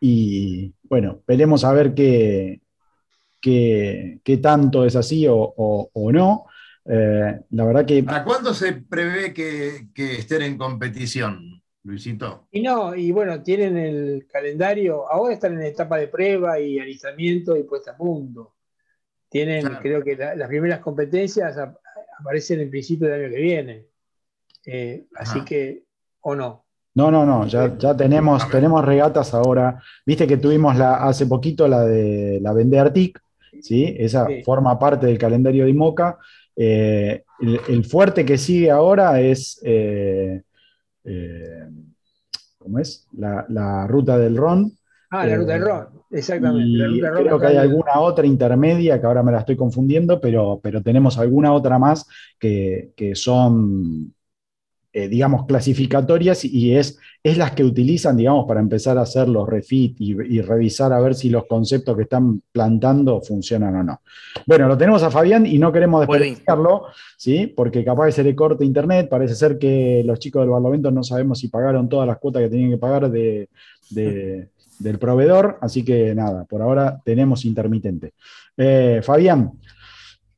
[0.00, 2.60] Y bueno, veremos a ver qué,
[3.40, 6.46] qué, qué tanto es así o, o- o no.
[6.84, 12.46] Eh, la verdad que ¿Para cuándo se prevé que, que estén en competición, Luisito?
[12.52, 17.56] Y no, y bueno, tienen el calendario, ahora están en etapa de prueba y alistamiento
[17.56, 18.54] y puesta a punto.
[19.28, 19.80] Tienen, Claro.
[19.82, 21.56] creo que la- las primeras competencias
[22.18, 23.86] aparecen en principio del año que viene.
[24.64, 25.44] Eh, así Ajá.
[25.44, 25.84] que,
[26.20, 26.64] o no.
[26.94, 29.82] No, no, no, ya, ya tenemos, tenemos regatas ahora.
[30.06, 33.20] Viste que tuvimos la, hace poquito la de la Vendée Arctic,
[33.60, 33.94] ¿sí?
[33.98, 34.42] Esa Sí.
[34.44, 36.18] forma parte del calendario de IMOCA.
[36.56, 40.42] Eh, el, el fuerte que sigue ahora es, eh,
[41.04, 41.68] eh,
[42.58, 43.06] ¿cómo es?
[43.12, 44.72] La, la ruta del Ron.
[45.10, 46.76] Ah, la Eh, ruta del Ron, exactamente.
[46.78, 50.60] La ruta creo que hay alguna otra intermedia, que ahora me la estoy confundiendo, pero,
[50.62, 52.06] pero tenemos alguna otra más
[52.38, 54.12] que, que son,
[54.92, 59.48] eh, digamos, clasificatorias y es, es las que utilizan, digamos, para empezar a hacer los
[59.48, 64.00] refit y, y revisar a ver si los conceptos que están plantando funcionan o no.
[64.46, 67.46] Bueno, lo tenemos a Fabián y no queremos desperdiciarlo, ¿sí?
[67.48, 71.02] Porque capaz que se le corte internet, parece ser que los chicos del Barlovento no
[71.02, 73.48] sabemos si pagaron todas las cuotas que tenían que pagar de,
[73.90, 78.14] de- del proveedor, así que nada, por ahora tenemos intermitente.
[78.56, 79.52] Eh, Fabián,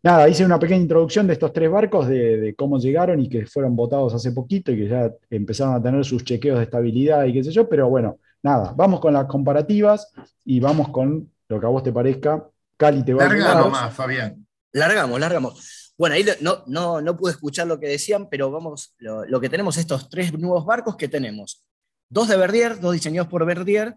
[0.02, 3.46] nada, hice una pequeña introducción de estos tres barcos, de, de cómo llegaron y que
[3.46, 7.32] fueron votados hace poquito y que ya empezaron a tener sus chequeos de estabilidad y
[7.32, 10.12] qué sé yo, pero bueno, nada, vamos con las comparativas
[10.44, 12.44] y vamos con lo que a vos te parezca.
[12.76, 13.64] Cali te va a Larga ayudar.
[13.64, 14.46] nomás, Fabián.
[14.72, 15.94] Largamos, largamos.
[15.98, 19.48] Bueno, ahí no, no, no pude escuchar lo que decían, pero vamos, lo, lo que
[19.48, 21.64] tenemos estos tres nuevos barcos que tenemos.
[22.08, 23.96] Dos de Verdier, dos diseñados por Verdier,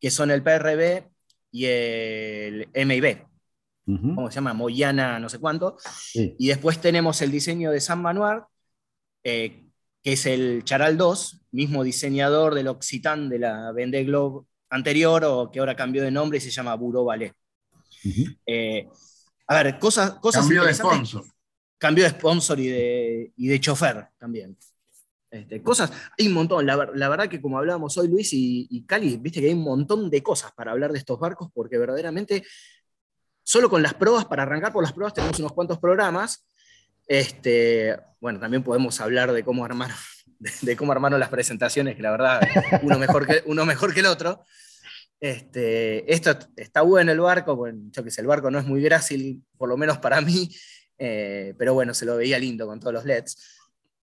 [0.00, 1.04] que son el PRB
[1.50, 3.26] y el MIB.
[3.86, 4.54] ¿Cómo se llama?
[4.54, 5.76] Moyana, no sé cuánto.
[5.78, 6.34] sí.
[6.38, 8.40] Y después tenemos el diseño de San Manuel,
[9.22, 9.66] eh,
[10.02, 15.50] que es el Charal 2, mismo diseñador del Occitan de la Vendée Globe anterior, o
[15.50, 17.34] que ahora cambió de nombre y se llama Bureau Ballet.
[18.46, 18.88] Eh,
[19.46, 21.24] a ver, cosas, cosas Cambió de sponsor.
[21.78, 24.56] Cambió de sponsor y de, y de chofer también.
[25.34, 26.64] Este, cosas, hay un montón.
[26.64, 29.64] La, ver- la verdad que como hablábamos hoy, Luis y, Cali, viste que hay un
[29.64, 32.44] montón de cosas para hablar de estos barcos, porque verdaderamente,
[33.42, 36.46] solo con las pruebas, para arrancar por las pruebas, tenemos unos cuantos programas.
[37.08, 39.90] Este, bueno, también podemos hablar de cómo armar,
[40.62, 42.40] de cómo armaron las presentaciones, que la verdad,
[42.82, 44.40] uno mejor que, uno mejor que el otro.
[45.18, 48.80] Este, esto está bueno el barco, bueno, yo que sé, el barco no es muy
[48.82, 50.48] grácil, por lo menos para mí,
[50.96, 53.36] eh, pero bueno, se lo veía lindo con todos los LEDs.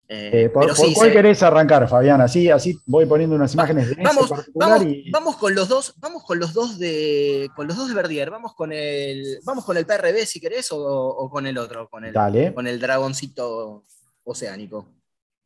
[0.10, 2.22] Eh, Eh, ¿Por, pero por sí, cuál se- querés arrancar, Fabián?
[2.22, 5.68] Así, así voy poniendo unas imágenes de ese vamos, particular vamos, y- vamos con los
[5.68, 9.66] dos, vamos con los dos de, con los dos de Verdier, vamos con el, vamos
[9.66, 12.54] con el PRB si querés o, o con el otro, con el, Dale.
[12.54, 13.84] con el dragoncito
[14.24, 14.88] oceánico.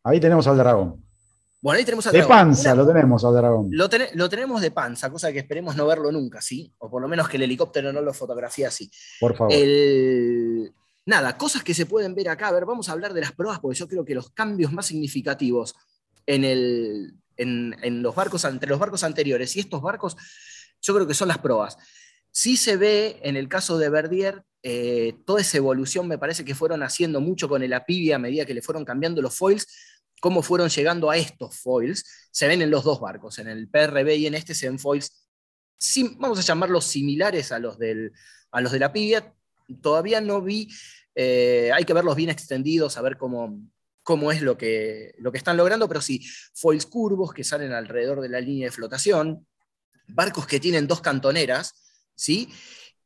[0.04, 1.04] Ahí tenemos al dragón.
[1.63, 2.38] Bueno, ahí tenemos al De dragón.
[2.38, 3.67] panza Una- lo tenemos al dragón.
[3.71, 6.71] Lo, ten- lo tenemos de panza, cosa que esperemos no verlo nunca, ¿sí?
[6.80, 8.89] O por lo menos que el helicóptero no lo fotografía así.
[9.19, 9.54] Por favor.
[9.54, 10.71] El-
[11.05, 12.49] Nada, cosas que se pueden ver acá.
[12.49, 14.85] A ver, vamos a hablar de las pruebas, porque yo creo que los cambios más
[14.87, 15.75] significativos
[16.25, 20.15] en, el, en, en los barcos, entre los barcos anteriores y estos barcos,
[20.81, 21.77] yo creo que son las pruebas.
[22.31, 26.53] Sí se ve en el caso de Verdier, eh, toda esa evolución me parece que
[26.53, 29.67] fueron haciendo mucho con el Apivia a medida que le fueron cambiando los foils,
[30.21, 32.05] cómo fueron llegando a estos foils.
[32.31, 35.27] Se ven en los dos barcos, en el PRB y en este se ven foils,
[36.19, 38.11] vamos a llamarlos similares a los, del,
[38.51, 39.33] a los de la Pivia.
[39.81, 40.67] Todavía no vi,
[41.15, 43.62] eh, hay que verlos bien extendidos, a ver cómo,
[44.03, 48.21] cómo es lo que, lo que están logrando, pero sí, foils curvos que salen alrededor
[48.21, 49.45] de la línea de flotación,
[50.07, 51.73] barcos que tienen dos cantoneras,
[52.15, 52.49] ¿sí?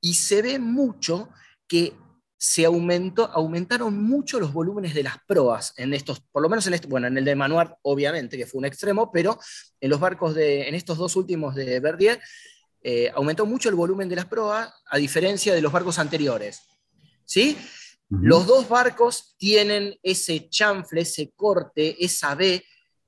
[0.01, 1.29] Y se ve mucho
[1.67, 1.93] que
[2.37, 6.73] se aumentó, aumentaron mucho los volúmenes de las proas en estos, por lo menos en
[6.73, 9.39] este, bueno, en el de Manuar, obviamente, que fue un extremo, pero
[9.79, 12.21] en los barcos de, en estos dos últimos de Verdier,
[12.87, 16.61] eh, aumentó mucho el volumen de las proas, a diferencia de los barcos anteriores.
[17.25, 17.57] ¿Sí?
[18.09, 22.63] Los dos barcos tienen ese chanfle, ese corte, esa B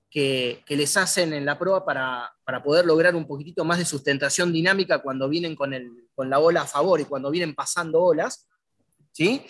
[0.09, 3.85] que, que les hacen en la proa para, para poder lograr un poquitito más de
[3.85, 8.01] sustentación dinámica cuando vienen con, el, con la ola a favor y cuando vienen pasando
[8.01, 8.47] olas.
[9.11, 9.45] ¿sí?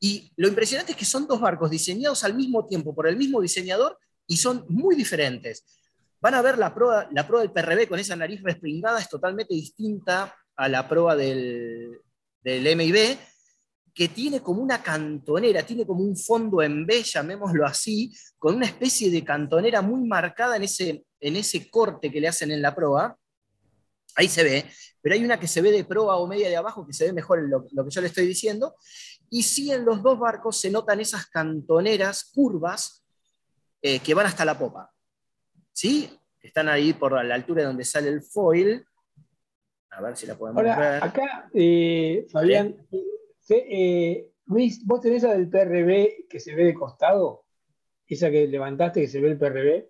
[0.00, 3.42] Y lo impresionante es que son dos barcos diseñados al mismo tiempo por el mismo
[3.42, 5.79] diseñador y son muy diferentes.
[6.20, 9.54] Van a ver la prueba, la prueba del PRB con esa nariz respingada es totalmente
[9.54, 11.98] distinta a la prueba del,
[12.42, 13.18] del MIB,
[13.94, 18.66] que tiene como una cantonera, tiene como un fondo en B, llamémoslo así, con una
[18.66, 22.74] especie de cantonera muy marcada en ese, en ese corte que le hacen en la
[22.74, 23.16] proa.
[24.16, 26.86] Ahí se ve, pero hay una que se ve de proa o media de abajo
[26.86, 28.74] que se ve mejor en lo, lo que yo le estoy diciendo.
[29.30, 33.04] Y sí, en los dos barcos se notan esas cantoneras curvas
[33.80, 34.90] eh, que van hasta la popa.
[35.80, 36.10] ¿Sí?
[36.42, 38.84] Están ahí por la altura donde sale el foil.
[39.92, 41.02] A ver si la podemos Ahora, ver.
[41.02, 42.86] acá, eh, Fabián,
[43.48, 47.46] eh, Luis, ¿vos tenés esa del PRB que se ve de costado?
[48.06, 49.88] Esa que levantaste que se ve el PRB.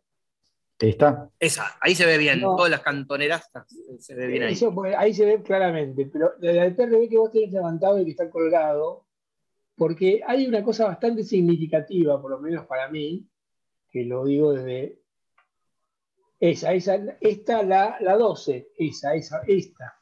[0.78, 1.28] Está.
[1.40, 2.40] Esa, ahí se ve bien.
[2.40, 2.54] No.
[2.54, 3.50] Todas las cantoneras
[3.98, 4.52] se ve bien ahí.
[4.52, 8.12] Eso, ahí se ve claramente, pero la del PRB que vos tenés levantado y que
[8.12, 9.06] está colgado,
[9.74, 13.28] porque hay una cosa bastante significativa, por lo menos para mí,
[13.90, 14.99] que lo digo desde
[16.40, 19.94] esa, esa, esta, la, la 12, esa, esa, esta.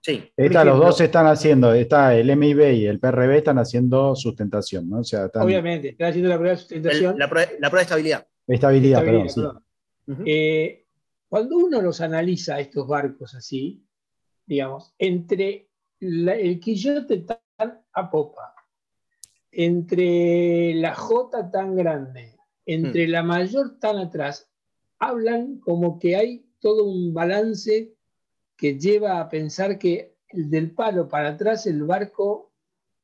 [0.00, 0.30] Sí.
[0.36, 4.98] Esta, los dos están haciendo, está el MIB y el PRB están haciendo sustentación, ¿no?
[5.00, 7.18] O sea, están, Obviamente, están haciendo la prueba de El- sustentación.
[7.18, 8.26] la, prueba, la prueba de estabilidad.
[8.46, 9.64] estabilidad, Estabilidad, perdón,
[10.06, 10.14] sí.
[10.26, 10.86] Eh,
[11.28, 13.82] cuando uno los analiza, estos barcos así,
[14.46, 15.68] digamos, entre
[16.00, 18.54] la- el quillote tan a popa,
[19.50, 24.50] entre la J tan grande, entre la mayor tan atrás,
[24.98, 27.94] hablan como que hay todo un balance
[28.56, 32.52] que lleva a pensar que el del palo para atrás el barco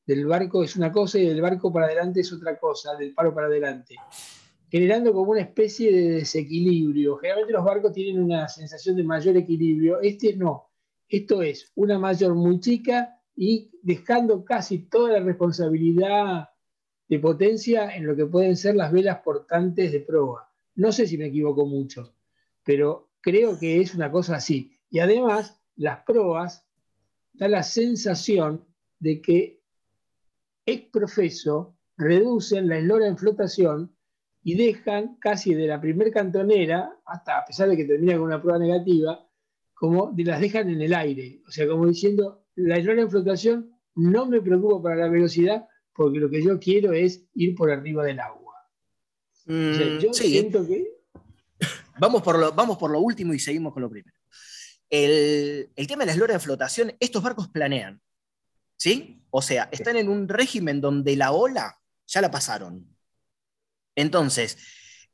[0.06, 3.34] del barco es una cosa y del barco para adelante es otra cosa, del palo
[3.34, 3.96] para adelante
[4.70, 7.16] generando como una especie de desequilibrio.
[7.16, 10.70] Generalmente los barcos tienen una sensación de mayor equilibrio, este no.
[11.08, 16.50] Esto es una mayor muy chica y dejando casi toda la responsabilidad
[17.08, 20.49] de potencia en lo que pueden ser las velas portantes de proa.
[20.74, 22.14] No sé si me equivoco mucho,
[22.64, 24.72] pero creo que es una cosa así.
[24.90, 26.66] Y además, las proas
[27.32, 28.64] da la sensación
[28.98, 29.60] de que
[30.66, 33.94] ex profeso reducen la eslora en flotación
[34.42, 38.40] y dejan casi de la primer cantonera, hasta a pesar de que termina con una
[38.40, 39.26] prueba negativa,
[39.74, 41.42] como de las dejan en el aire.
[41.46, 46.18] O sea, como diciendo, la eslora en flotación no me preocupa para la velocidad porque
[46.18, 48.39] lo que yo quiero es ir por arriba del agua.
[49.46, 50.84] O sea, Mm, yo sí, siento que
[51.98, 54.16] vamos por, lo, vamos por lo último y seguimos con lo primero.
[54.88, 58.00] El, el tema de la eslora de flotación, estos barcos planean.
[58.76, 59.22] ¿Sí?
[59.30, 62.86] O sea, están en un régimen donde la ola ya la pasaron.
[63.94, 64.56] Entonces,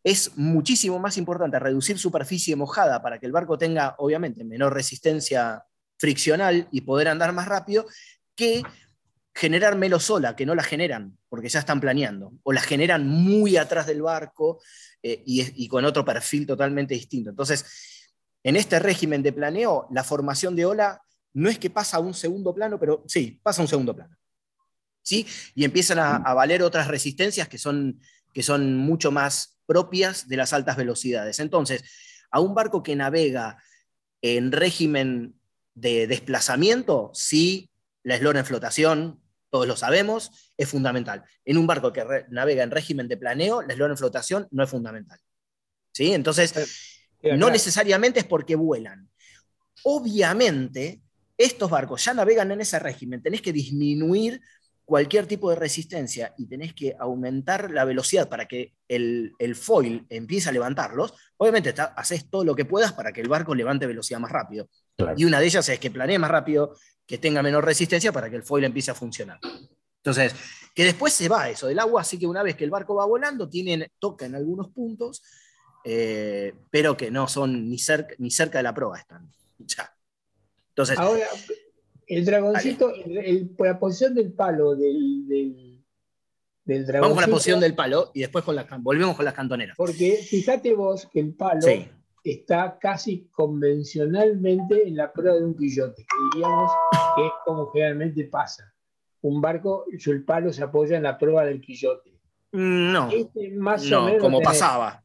[0.04, 5.64] es muchísimo más importante reducir superficie mojada para que el barco tenga, obviamente, menor resistencia
[5.98, 7.86] friccional y poder andar más rápido,
[8.36, 8.62] que
[9.36, 13.86] generar melosola, que no la generan, porque ya están planeando, o la generan muy atrás
[13.86, 14.62] del barco
[15.02, 17.28] eh, y, con otro perfil totalmente distinto.
[17.28, 18.08] Entonces,
[18.42, 21.02] en este régimen de planeo, la formación de ola
[21.34, 24.16] no es que pasa a un segundo plano, pero sí, pasa a un segundo plano.
[25.02, 25.26] ¿Sí?
[25.54, 28.00] Y empiezan a, a valer otras resistencias que son,
[28.32, 31.40] que son mucho más propias de las altas velocidades.
[31.40, 31.84] Entonces,
[32.30, 33.62] a un barco que navega
[34.22, 35.38] en régimen
[35.74, 37.68] de desplazamiento, sí,
[38.02, 41.24] la eslora en flotación, todos lo sabemos, es fundamental.
[41.44, 44.70] En un barco que navega en régimen de planeo, la eslora en flotación no es
[44.70, 45.18] fundamental.
[45.92, 46.12] ¿Sí?
[46.12, 46.52] Entonces,
[47.20, 49.08] queda no necesariamente es porque vuelan.
[49.84, 51.00] Obviamente,
[51.38, 54.40] estos barcos ya navegan en ese régimen, tenés que disminuir
[54.84, 60.06] cualquier tipo de resistencia y tenés que aumentar la velocidad para que el, el foil
[60.08, 61.12] empiece a levantarlos.
[61.38, 64.68] Obviamente, haces todo lo que puedas para que el barco levante velocidad más rápido.
[64.96, 65.14] Claro.
[65.16, 68.36] Y una de ellas es que planee más rápido, que tenga menor resistencia para que
[68.36, 69.38] el foil empiece a funcionar.
[69.98, 70.34] Entonces,
[70.74, 73.06] que después se va eso del agua, así que una vez que el barco va
[73.06, 75.22] volando, tienen, toca en algunos puntos,
[75.84, 79.32] eh, pero que no son ni cerca, ni cerca de la proa están.
[79.58, 79.90] Ya.
[80.70, 81.26] Entonces, Ahora,
[82.06, 85.82] el dragoncito, el- el- la posición del palo del, del,
[86.64, 87.00] del dragoncito.
[87.00, 89.76] vamos con la posición del palo y después con las volvemos con las cantoneras.
[89.76, 91.88] Porque fíjate vos que el palo Sí.
[92.30, 96.70] Está casi convencionalmente en la prueba de un quillote, que diríamos
[97.16, 98.72] que es como generalmente pasa.
[99.22, 102.10] Un barco, el palo se apoya en la prueba del quillote.
[102.52, 104.52] Mm, No, Este más o no, menos como tenés.
[104.52, 105.00] pasaba.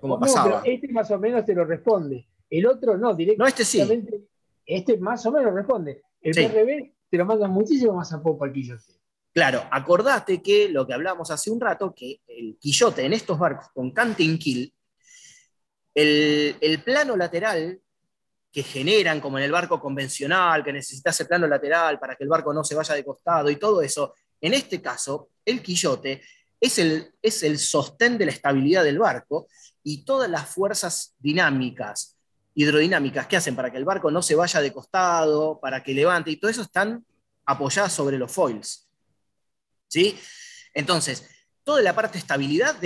[0.00, 0.62] Como No, pasaba.
[0.62, 2.26] pero este más o menos te lo responde.
[2.50, 3.62] El otro no, No, directamente.
[3.62, 4.26] este sí.
[4.66, 6.02] Este más o menos responde.
[6.20, 6.42] El Sí.
[6.46, 8.82] PRB te lo manda muchísimo más a popa al quillote.
[9.32, 13.66] Claro, acordate que lo que hablamos hace un rato, que el quillote en estos barcos
[13.74, 14.72] con canting kill,
[15.94, 17.80] el, el plano lateral
[18.52, 22.30] que generan, como en el barco convencional, que necesita ese plano lateral para que el
[22.30, 26.22] barco no se vaya de costado y todo eso, en este caso, el quillote
[26.60, 29.48] es el, es el sostén de la estabilidad del barco
[29.82, 32.16] y todas las fuerzas dinámicas,
[32.54, 36.30] hidrodinámicas que hacen para que el barco no se vaya de costado, para que levante,
[36.30, 37.04] y todo eso están
[37.44, 38.88] apoyadas sobre los foils.
[39.88, 40.18] ¿Sí?
[40.72, 41.28] Entonces,
[41.64, 42.76] toda la parte de estabilidad,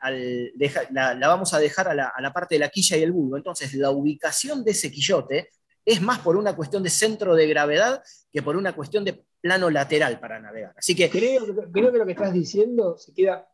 [0.00, 0.52] al,
[0.90, 3.36] la, vamos a dejar a la, parte de la quilla y el bulbo.
[3.36, 5.50] Entonces, la ubicación de ese quillote
[5.84, 8.02] es más por una cuestión de centro de gravedad
[8.32, 10.74] que por una cuestión de plano lateral para navegar.
[10.76, 13.46] Así que creo, que lo que estás diciendo se queda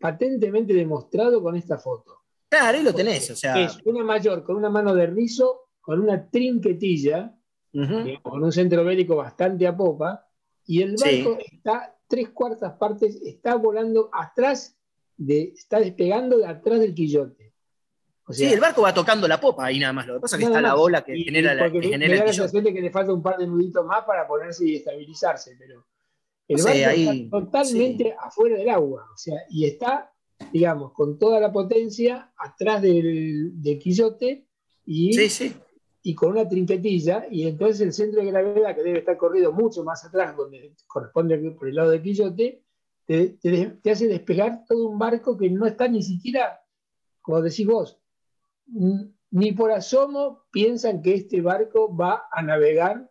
[0.00, 2.22] patentemente demostrado con esta foto.
[2.48, 3.30] Claro, ahí lo tenés.
[3.30, 3.60] O sea...
[3.60, 7.34] Es una mayor con una mano de rizo, con una trinquetilla,
[8.22, 10.24] con un centro bélico bastante a popa,
[10.66, 14.76] y el barco está tres cuartas partes, está volando atrás,
[15.16, 17.52] de, está despegando de atrás del quillote.
[18.30, 20.06] sí, el barco va tocando la popa ahí nada más.
[20.06, 22.24] Lo que pasa es que está la bola que genera, la, que genera me da
[22.26, 25.56] la sensación de que le falta un par de nuditos más para ponerse y estabilizarse,
[25.58, 25.86] pero
[26.48, 29.06] el barco está totalmente afuera del agua.
[29.14, 30.12] O sea, y está,
[30.52, 34.46] digamos, con toda la potencia atrás del, del quillote
[34.86, 35.54] y sí, sí
[36.08, 39.84] y con una trinquetilla, y entonces el centro de gravedad, que debe estar corrido mucho
[39.84, 42.62] más atrás, donde corresponde por el lado del Quillote,
[43.04, 43.38] te,
[43.90, 46.62] hace despegar todo un barco que no está ni siquiera,
[47.20, 48.00] como decís vos,
[49.30, 53.10] ni por asomo piensan que este barco va a navegar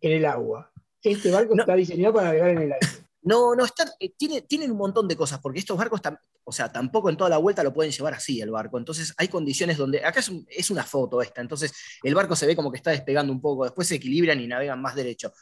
[0.00, 0.72] en el agua.
[1.00, 2.86] Este barco está diseñado para navegar en el aire.
[3.26, 6.00] No, no, están, eh, tiene, tienen un montón de cosas, porque estos barcos,
[6.44, 8.78] o sea, tampoco en toda la vuelta lo pueden llevar así el barco.
[8.78, 11.72] Entonces hay condiciones donde, acá es, una foto esta, entonces
[12.04, 14.80] el barco se ve como que está despegando un poco, después se equilibran y navegan
[14.80, 15.32] más derecho.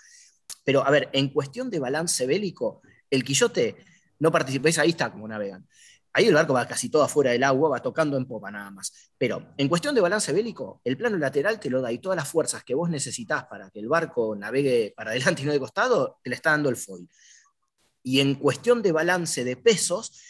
[0.65, 2.81] Pero a ver, en cuestión de balance bélico,
[3.11, 3.77] el Quillote
[4.19, 5.69] no participa, ahí está como navegan.
[6.15, 9.11] Ahí el barco va casi todo afuera del agua, va tocando en popa nada más.
[9.19, 12.29] Pero en cuestión de balance bélico, el plano lateral te lo da y todas las
[12.29, 16.21] fuerzas que vos necesitas para que el barco navegue para adelante y no de costado,
[16.23, 17.07] te le está dando el foil.
[18.05, 20.21] Y en cuestión de balance de pesos,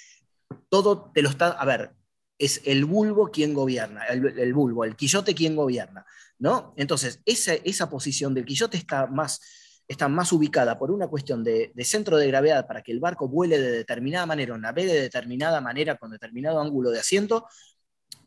[0.70, 1.90] todo te lo está, a ver,
[2.38, 6.06] es el bulbo quien gobierna, el, bulbo, el quillote quien gobierna,
[6.38, 6.72] ¿no?
[6.76, 9.40] Entonces, esa, esa posición del quillote está más,
[9.88, 13.58] está más ubicada por una cuestión de, centro de gravedad para que el barco vuele
[13.58, 17.46] de determinada manera o navegue de determinada manera con determinado ángulo de asiento,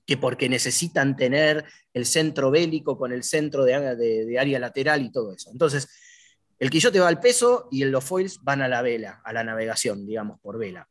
[0.05, 5.11] que porque necesitan tener el centro bélico con el centro de, de área lateral y
[5.11, 5.51] todo eso.
[5.51, 5.89] Entonces,
[6.59, 10.05] el quillote va al peso y los foils van a la vela, a la navegación,
[10.05, 10.87] digamos, por vela.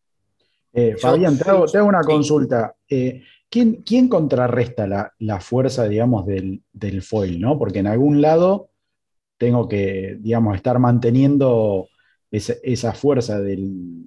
[0.72, 2.74] Eh, Fabián, te hago, una consulta.
[2.88, 6.62] Eh, ¿quién, contrarresta la, fuerza, digamos, del,
[7.02, 7.40] foil?
[7.40, 7.58] ¿no?
[7.58, 8.68] Porque en algún lado
[9.38, 11.88] tengo que, digamos, estar manteniendo
[12.30, 14.04] esa, fuerza del,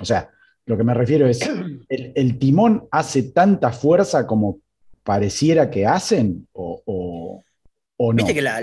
[0.00, 0.30] O sea,
[0.64, 1.40] lo que me refiero es,
[1.88, 4.60] ¿el, timón hace tanta fuerza como
[5.02, 7.42] pareciera que hacen o,
[7.98, 8.14] no?
[8.14, 8.60] Viste que la,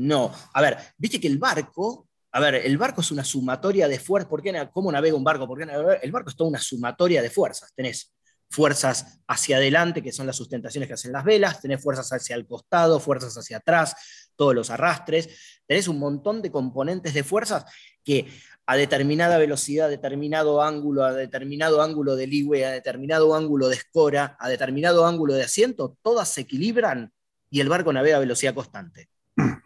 [0.00, 0.32] no.
[0.54, 4.28] A ver, viste que el barco, a ver, el barco es una sumatoria de fuerzas.
[4.28, 5.46] ¿Por qué, ¿Cómo navega un barco?
[5.46, 5.66] Porque
[6.02, 7.72] el barco es toda una sumatoria de fuerzas.
[7.74, 8.12] Tenés
[8.50, 12.46] fuerzas hacia adelante, que son las sustentaciones que hacen las velas, tenés fuerzas hacia el
[12.46, 13.94] costado, fuerzas hacia atrás,
[14.34, 17.64] todos los arrastres, tenés un montón de componentes de fuerzas
[18.02, 18.26] que
[18.66, 23.76] a determinada velocidad, a determinado ángulo, a determinado ángulo de ligüe, a determinado ángulo de
[23.76, 27.12] escora, a determinado ángulo de asiento, todas se equilibran
[27.50, 29.08] y el barco navega a velocidad constante.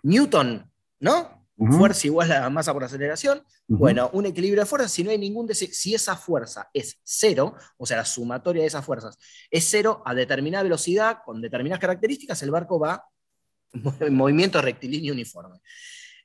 [0.03, 0.71] Newton,
[1.01, 1.47] ¿no?
[1.57, 3.43] Fuerza igual a masa por aceleración.
[3.69, 7.87] Bueno, un equilibrio de fuerzas, si no hay ningún si esa fuerza es cero, o
[7.87, 9.17] sea, la sumatoria de esas fuerzas
[9.51, 13.05] es cero a determinada velocidad, con determinadas características, el barco va
[14.01, 15.61] en movimiento rectilíneo uniforme.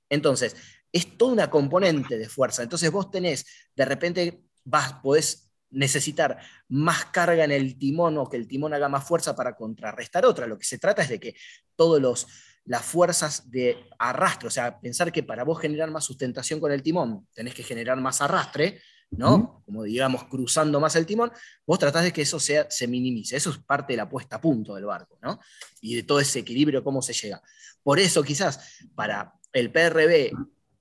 [0.10, 0.56] Entonces,
[0.92, 2.64] es toda una componente de fuerza.
[2.64, 3.46] Entonces, vos tenés,
[3.76, 8.90] de repente, vas, podés necesitar más carga en el timón o que el timón haga
[8.90, 10.48] más fuerza para contrarrestar otra.
[10.48, 11.36] Lo que se trata es de que
[11.76, 12.28] todos los
[12.66, 16.84] las fuerzas de arrastre, o sea, pensar que para vos generar más sustentación con el
[16.84, 18.80] timón tenés que generar más arrastre,
[19.12, 19.64] ¿no?
[19.66, 21.32] Como digamos, cruzando más el timón,
[21.66, 23.36] vos tratás de que eso sea, se minimice.
[23.36, 25.40] Eso es parte de la puesta a punto del barco, ¿no?
[25.82, 27.42] Y de todo ese equilibrio, cómo se llega.
[27.82, 30.32] Por eso, quizás, para el PRB,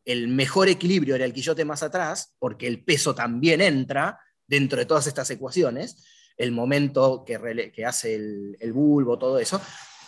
[0.05, 4.87] el mejor equilibrio era el quillote más atrás, porque el peso también entra dentro de
[4.87, 6.05] todas estas ecuaciones,
[6.37, 9.61] el momento que, que hace el, el bulbo, todo eso,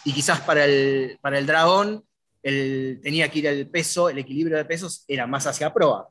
[0.04, 2.04] y quizás para el, para el dragón
[2.42, 6.08] el, tenía que ir el peso, el equilibrio de pesos era más hacia proa.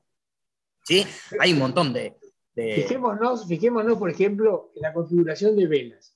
[0.83, 1.05] ¿Sí?
[1.39, 2.17] Hay un montón de...
[2.55, 6.13] Fijémonos, fijémonos, por ejemplo, en la configuración de velas.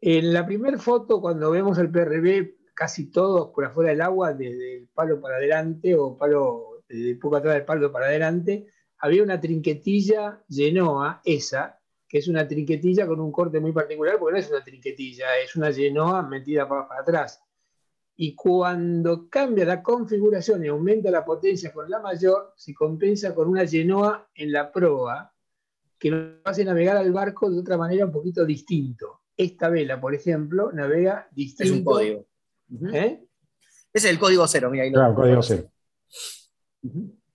[0.00, 4.78] En la primera foto, cuando vemos el PRB casi todos por afuera del agua, desde
[4.78, 8.66] el palo para adelante o palo, desde poco atrás del palo para adelante,
[8.98, 11.81] había una trinquetilla Genoa, esa,
[12.12, 15.56] que es una trinquetilla con un corte muy particular, porque no es una trinquetilla, es
[15.56, 17.42] una genoa metida para, atrás.
[18.16, 23.48] Y cuando cambia la configuración y aumenta la potencia con la mayor, se compensa con
[23.48, 25.34] una genoa en la proa,
[25.98, 29.22] que nos hace navegar al barco de otra manera un poquito distinto.
[29.34, 31.64] Esta vela, por ejemplo, navega distinto.
[31.72, 32.26] Es un código.
[32.92, 33.24] ¿Eh?
[33.90, 35.72] Ese es el código cero, mira ahí lo- Claro, código cero.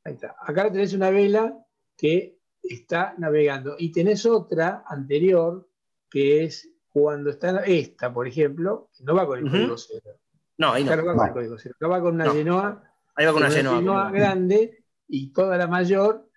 [0.03, 0.35] Ahí está.
[0.39, 1.57] Acá tenés una vela
[1.97, 2.36] que
[2.69, 5.67] está navegando y tenés otra anterior
[6.09, 10.17] que es cuando está esta, por ejemplo, que no va con el código cero.
[10.57, 10.91] No, ahí no.
[10.91, 11.25] Acá no va con No.
[11.27, 11.75] el código cero.
[11.77, 12.33] Acá va con una No.
[12.33, 12.83] Genoa,
[13.15, 14.11] Ahí va con una Genoa.
[14.11, 16.29] Grande y toda la mayor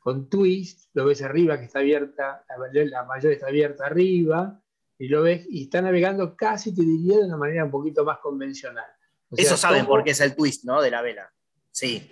[0.00, 4.60] con twist, lo ves arriba que está abierta, la mayor, la mayor está abierta arriba,
[4.98, 8.18] y lo ves, y está navegando casi, te diría, de una manera un poquito más
[8.18, 8.84] convencional.
[9.30, 10.82] O sea, Eso saben todo- por qué es el twist, ¿no?
[10.82, 11.32] De la vela.
[11.70, 12.08] Sí.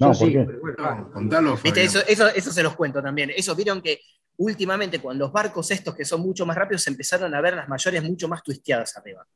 [0.00, 1.58] No, Yo ¿por sí, bueno, No, contalo.
[1.84, 3.30] Eso, eso, eso se los cuento también.
[3.36, 4.00] Eso vieron que
[4.38, 7.68] últimamente con los barcos estos que son mucho más rápidos se empezaron a ver las
[7.68, 9.26] mayores mucho más twisteadas arriba.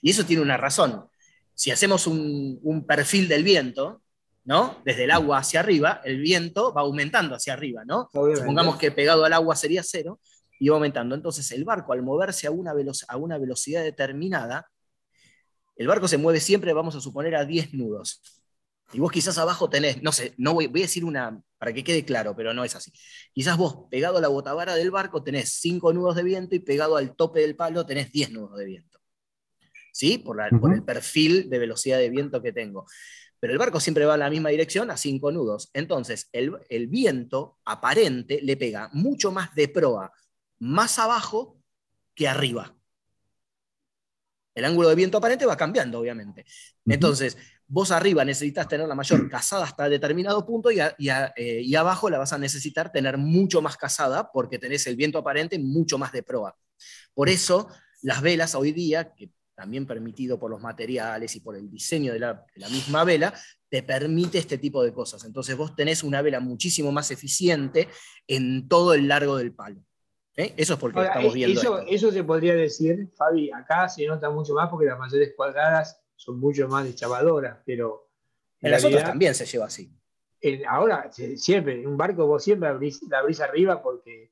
[0.00, 1.06] Y eso tiene una razón.
[1.52, 4.02] Si hacemos un, un perfil del viento,
[4.44, 4.80] ¿no?
[4.84, 8.08] Desde el agua hacia arriba, el viento va aumentando hacia arriba, ¿no?
[8.12, 8.40] Obviamente.
[8.42, 10.20] Supongamos que pegado al agua sería cero
[10.60, 11.14] y va aumentando.
[11.16, 14.68] Entonces el barco al moverse a una, velo- a una velocidad determinada,
[15.76, 18.22] el barco se mueve siempre, vamos a suponer, a 10 nudos.
[18.92, 21.82] Y vos quizás abajo tenés, no sé, no voy, voy a decir una, para que
[21.84, 22.92] quede claro, pero no es así.
[23.32, 26.96] Quizás vos, pegado a la botavara del barco, tenés 5 nudos de viento y pegado
[26.96, 28.98] al tope del palo tenés 10 nudos de viento.
[29.92, 30.18] ¿Sí?
[30.18, 32.86] Por, la- por el perfil de velocidad de viento que tengo.
[33.40, 35.70] Pero el barco siempre va en la misma dirección a 5 nudos.
[35.72, 40.12] Entonces, el, el viento aparente le pega mucho más de proa,
[40.58, 41.58] más abajo
[42.14, 42.75] que arriba.
[44.56, 46.44] El ángulo de viento aparente va cambiando, obviamente.
[46.86, 47.36] Entonces,
[47.68, 51.60] vos arriba necesitas tener la mayor casada hasta determinado punto y, a- y a- eh,
[51.62, 55.58] y abajo la vas a necesitar tener mucho más casada porque tenés el viento aparente
[55.58, 56.56] mucho más de proa.
[57.14, 57.68] Por eso,
[58.02, 62.18] las velas hoy día, que también permitido por los materiales y por el diseño de
[62.20, 63.32] la, de la misma vela,
[63.70, 65.24] te permite este tipo de cosas.
[65.24, 67.88] Entonces vos tenés una vela muchísimo más eficiente
[68.26, 69.82] en todo el largo del palo.
[70.36, 70.52] ¿Eh?
[70.56, 71.60] Eso es porque Ahora, estamos eh, viendo.
[71.60, 71.90] eso, esto.
[71.92, 76.38] eso se podría decir, Fabi, acá se nota mucho más porque las mayores cuadradas son
[76.38, 78.10] mucho más deschavadoras, pero
[78.60, 79.90] en las otras también se lleva así.
[80.40, 84.30] en- ahora, siempre, en un barco vos siempre abrís, la abrís arriba porque,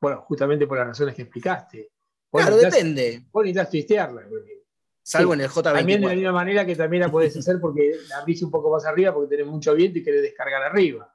[0.00, 1.90] bueno, justamente por las razones que explicaste.
[2.30, 3.24] Vos Claro, depende.
[3.32, 4.22] Vos necesitas twistearla.
[4.28, 4.60] porque
[5.02, 5.62] Salvo Sí, en el J24.
[5.72, 8.70] También de la misma manera que también la podés hacer porque la abrís un poco
[8.70, 11.12] más arriba porque tenés mucho viento y querés descargar arriba.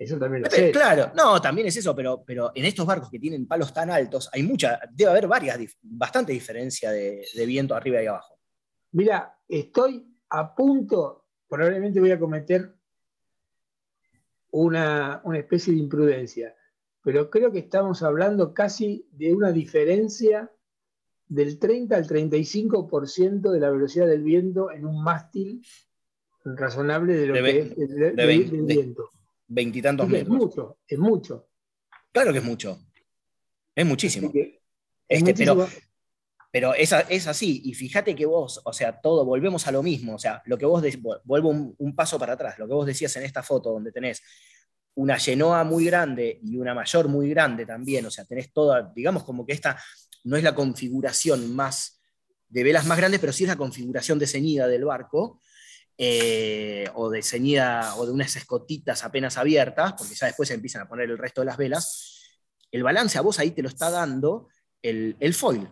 [0.00, 0.72] Eso también lo Pepe, sé.
[0.72, 4.30] Claro, no, también es eso, pero, pero en estos barcos que tienen palos tan altos,
[4.32, 8.38] hay mucha, debe haber varias, bastante diferencia de, de viento arriba y abajo.
[8.92, 12.72] Mira, estoy a punto, probablemente voy a cometer
[14.52, 16.54] una, una especie de imprudencia,
[17.02, 20.50] pero creo que estamos hablando casi de una diferencia
[21.28, 25.62] del 30 al 35% de la velocidad del viento en un mástil
[26.44, 29.10] razonable de lo De que es el, de del- vein- del de- viento.
[29.52, 30.36] Veintitantos Es metros.
[30.36, 31.48] mucho, es mucho.
[32.12, 32.78] Claro que es mucho.
[33.74, 34.30] Es muchísimo.
[34.32, 34.62] Que
[35.08, 35.82] es Este, pero, muchísimo.
[36.52, 37.62] pero es, a- es así.
[37.64, 40.14] Y fíjate que vos, o sea, todo, volvemos a lo mismo.
[40.14, 42.86] O sea, lo que vos, de- vuelvo un, un paso para atrás, lo que vos
[42.86, 44.22] decías en esta foto, donde tenés
[44.94, 49.24] una Genoa muy grande y una mayor muy grande también, o sea, tenés toda, digamos
[49.24, 49.80] como que esta
[50.24, 52.00] no es la configuración más
[52.48, 55.40] de velas más grandes, pero sí es la configuración de ceñida del barco,
[56.02, 60.80] eh, o de ceñida, o de unas escotitas apenas abiertas, porque ya después se empiezan
[60.80, 62.40] a poner el resto de las velas.
[62.72, 64.48] El balance a vos ahí te lo está dando
[64.80, 65.68] el, el foil.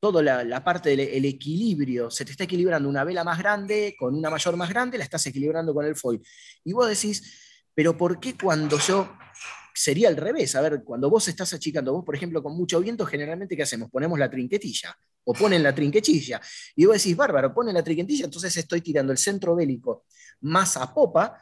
[0.00, 4.14] Toda la, parte del el equilibrio, se te está equilibrando una vela más grande con
[4.14, 6.20] una mayor más grande, la estás equilibrando con el foil.
[6.62, 9.16] Y vos decís, pero ¿por qué cuando yo
[9.74, 10.54] sería al revés?
[10.56, 13.90] A ver, cuando vos estás achicando, vos por ejemplo con mucho viento, generalmente ¿qué hacemos?
[13.90, 14.94] Ponemos la trinquetilla
[15.24, 16.40] o ponen la trinquetilla.
[16.76, 20.04] Y vos decís, bárbaro, ponen la trinquetilla, entonces estoy tirando el centro bélico
[20.42, 21.38] más a popa,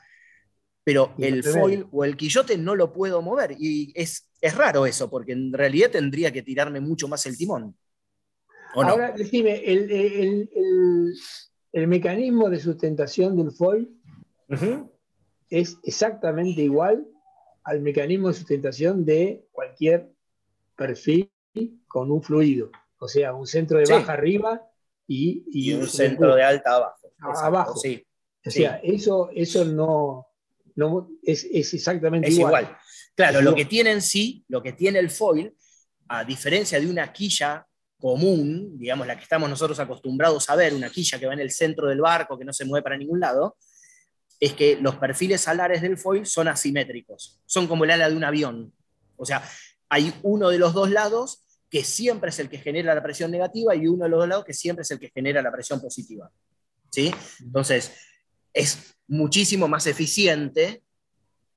[0.85, 1.89] pero no el foil ven.
[1.93, 3.57] o el quillote no lo puedo mover.
[3.59, 7.77] Y es, es raro eso, porque en realidad tendría que tirarme mucho más el timón.
[8.75, 8.91] ¿O no?
[8.91, 11.15] Ahora, decime, el, el- el-
[11.73, 13.99] el mecanismo de sustentación del foil
[15.49, 17.07] es exactamente igual
[17.65, 20.13] al mecanismo de sustentación de cualquier
[20.77, 21.31] perfil
[21.89, 22.71] con un fluido.
[23.03, 23.93] O sea, un centro de Sí.
[23.93, 24.63] baja arriba
[25.09, 27.13] y, Y un centro de alta abajo.
[27.21, 27.77] A- abajo.
[27.77, 28.07] Sí,
[28.47, 30.27] O sea, eso, eso no,
[30.77, 32.63] no es, es exactamente es igual.
[32.65, 32.79] igual.
[33.17, 33.63] Claro, Es lo igual.
[33.65, 35.55] que tiene en sí, lo que tiene el foil,
[36.09, 37.67] a diferencia de una quilla
[37.99, 41.51] común, digamos la que estamos nosotros acostumbrados a ver, una quilla que va en el
[41.51, 43.57] centro del barco, que no se mueve para ningún lado,
[44.41, 48.25] es que los perfiles alares del foil son asimétricos, son como el ala de un
[48.25, 48.73] avión.
[49.17, 49.43] O sea,
[49.89, 53.75] hay uno de los dos lados que siempre es el que genera la presión negativa
[53.75, 56.31] y uno de los dos lados que siempre es el que genera la presión positiva.
[56.91, 57.11] ¿Sí?
[57.41, 57.93] Entonces,
[58.53, 60.83] es muchísimo más eficiente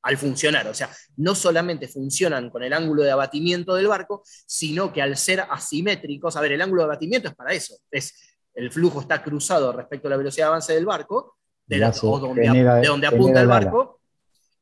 [0.04, 0.68] al funcionar.
[0.70, 5.18] O sea, no solamente funcionan con el ángulo de abatimiento del barco, sino que al
[5.18, 8.14] ser asimétricos, a ver, el ángulo de abatimiento es para eso, es
[8.54, 11.36] el flujo está cruzado respecto a la velocidad de avance del barco,
[11.66, 13.60] de, la, o donde, genera- de donde genera apunta el ala.
[13.66, 14.00] barco,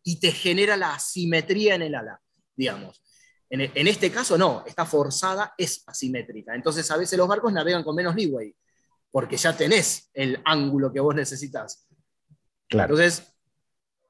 [0.02, 2.20] y te genera la asimetría en el ala,
[2.56, 3.04] digamos.
[3.54, 6.56] En, en este caso no, está forzada, es asimétrica.
[6.56, 8.56] Entonces a veces los barcos navegan con menos leeway,
[9.12, 11.88] porque ya tenés el ángulo que vos necesitas.
[12.68, 12.96] Claro.
[12.96, 13.32] Entonces,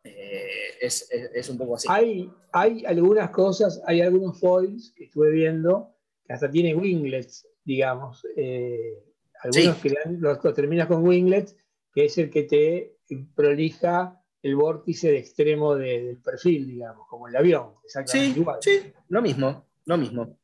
[0.05, 0.47] eh,
[0.79, 1.87] es, es- es un poco así.
[1.89, 5.93] Hay, hay algunas cosas, hay algunos foils que estuve viendo
[6.25, 8.25] que hasta tiene winglets, digamos.
[8.37, 9.03] eh,
[9.41, 9.89] algunos Sí.
[9.89, 11.55] que los, los terminas con winglets,
[11.93, 12.95] que es el que te
[13.35, 17.71] prolija el vórtice de extremo de- del perfil, digamos, como el avión.
[17.83, 18.57] Exactamente Sí, igual.
[18.61, 20.37] sí, lo mismo, lo mismo.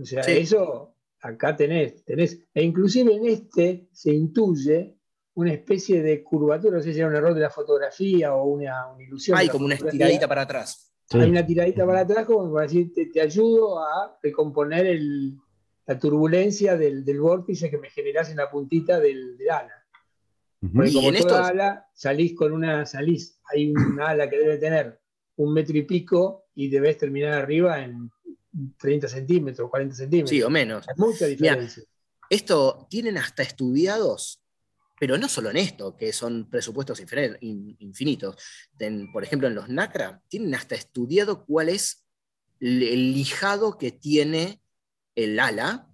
[0.00, 0.32] O sea, Sí.
[0.32, 2.38] eso acá tenés, tenés.
[2.52, 4.96] E inclusive en este se intuye
[5.34, 8.88] una especie de curvatura, no sé si era un error de la fotografía o una,
[8.92, 9.36] una ilusión.
[9.38, 10.92] Hay como una estiradita para atrás.
[11.08, 11.18] Sí.
[11.18, 15.36] Hay una tiradita para atrás como para decir, te, te ayudo a recomponer el-
[15.86, 19.75] la turbulencia del, del vórtice que me generás en la puntita del, del ala.
[20.60, 24.38] Porque Y como en toda estos- ala, salís con una, salís, hay un ala que
[24.38, 25.00] debe tener
[25.36, 28.10] un metro y pico y debes terminar arriba en
[28.78, 30.30] 30 centímetros, 40 centímetros.
[30.30, 30.88] Sí, o menos.
[30.88, 31.82] Hay mucha diferencia.
[32.30, 34.42] Esto tienen hasta estudiados,
[34.98, 38.36] pero no solo en esto, que son presupuestos infin- in- infinitos.
[38.78, 42.06] En- por ejemplo, en los NACRA, tienen hasta estudiado cuál es
[42.60, 44.62] el lijado que tiene
[45.14, 45.85] el ala,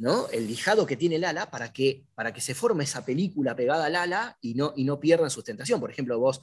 [0.00, 0.28] ¿no?
[0.30, 3.84] El lijado que tiene el ala para que, para que se forme esa película pegada
[3.84, 5.78] al ala y no, y no pierdan sustentación.
[5.78, 6.40] Por ejemplo, vos,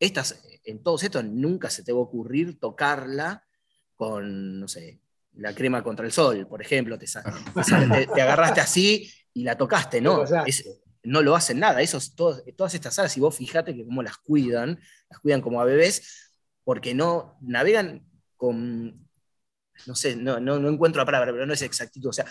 [0.00, 3.44] estas, en todos estos nunca se te va a ocurrir tocarla
[3.94, 5.00] con, no sé,
[5.34, 7.06] la crema contra el sol, por ejemplo, te,
[8.14, 10.64] te agarraste así y la tocaste, Te no, es-
[11.02, 14.16] no lo hacen nada, esos, todos- todas estas alas, y vos fijate que cómo las
[14.16, 14.80] cuidan,
[15.10, 16.32] las cuidan como a bebés,
[16.64, 18.06] porque no navegan
[18.38, 19.06] con,
[19.86, 22.24] no sé, no, no, no encuentro la palabra, pero no es exactitud, o sea,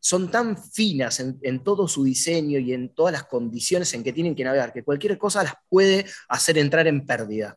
[0.00, 4.34] son tan finas en, todo su diseño y en todas las condiciones en que tienen
[4.34, 7.56] que navegar, que cualquier cosa las puede hacer entrar en pérdida.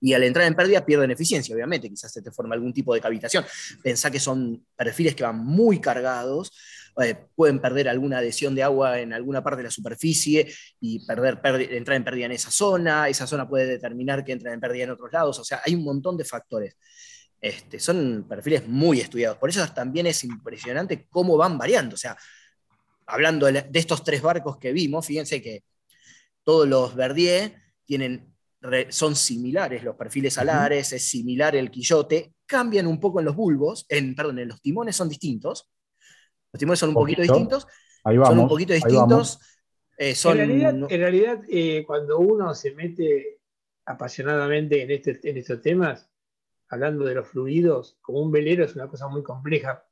[0.00, 3.00] Y al entrar en pérdida pierden eficiencia, obviamente, quizás se te forma algún tipo de
[3.00, 3.44] cavitación.
[3.82, 6.50] Pensá que son perfiles que van muy cargados,
[7.00, 11.40] eh, pueden perder alguna adhesión de agua en alguna parte de la superficie y perder,
[11.70, 14.90] entrar en pérdida en esa zona, esa zona puede determinar que entran en pérdida en
[14.90, 16.76] otros lados, o sea, hay un montón de factores.
[17.42, 22.16] Este, son perfiles muy estudiados, por eso también es impresionante cómo van variando, o sea,
[23.04, 25.64] hablando de, estos tres barcos que vimos, fíjense que
[26.44, 28.32] todos los Verdier tienen,
[28.90, 33.86] son similares los perfiles alares, es similar el quillote, cambian un poco en los bulbos,
[33.88, 35.68] en, perdón, en los timones son distintos,
[36.52, 37.34] los timones son un poquito, Poquito.
[37.34, 37.66] distintos,
[38.04, 38.28] Ahí vamos.
[38.28, 39.40] son un poquito distintos,
[39.98, 43.40] eh, son, en realidad, en realidad, eh, cuando uno se mete
[43.84, 46.08] apasionadamente en, este, en estos temas,
[46.72, 49.84] hablando de los fluidos, como un velero es una cosa muy compleja.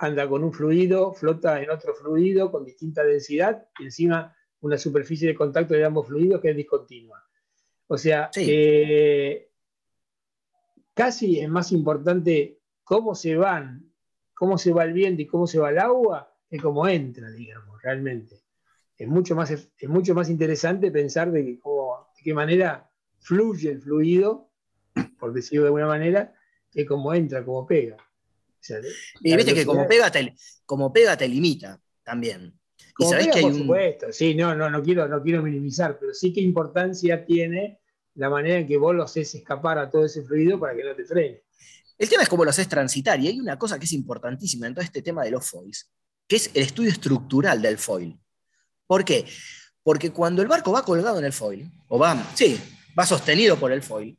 [0.00, 5.28] Anda con un fluido, flota en otro fluido con distinta densidad y encima una superficie
[5.28, 7.22] de contacto de ambos fluidos que es discontinua.
[7.88, 8.46] O sea, Sí.
[8.48, 9.50] eh,
[10.94, 13.92] casi es más importante cómo se van,
[14.34, 17.80] cómo se va el viento y cómo se va el agua que cómo entra, digamos,
[17.82, 18.36] realmente.
[18.96, 23.70] Es mucho más, es mucho más interesante pensar de, que cómo- de qué manera fluye
[23.70, 24.49] el fluido,
[25.18, 26.34] por decirlo de alguna manera,
[26.70, 27.96] que cómo entra, cómo pega.
[27.96, 28.78] O sea,
[29.20, 30.34] y viste que como pega, te,
[30.66, 32.54] como pega te limita también.
[32.78, 35.22] Y Como sabés pega, que hay por un, supuesto, sí, no, no, no, quiero, no
[35.22, 37.80] quiero minimizar, pero sí qué importancia tiene
[38.14, 40.94] la manera en que vos lo haces escapar a todo ese fluido para que no
[40.94, 41.42] te frene.
[41.96, 44.74] El tema es cómo lo haces transitar, y hay una cosa que es importantísima en
[44.74, 45.90] todo este tema de los foils,
[46.26, 48.18] que es el estudio estructural del foil.
[48.86, 49.24] ¿Por qué?
[49.82, 52.58] Porque cuando el barco va colgado en el foil, o va, sí,
[52.98, 54.18] va sostenido por el foil,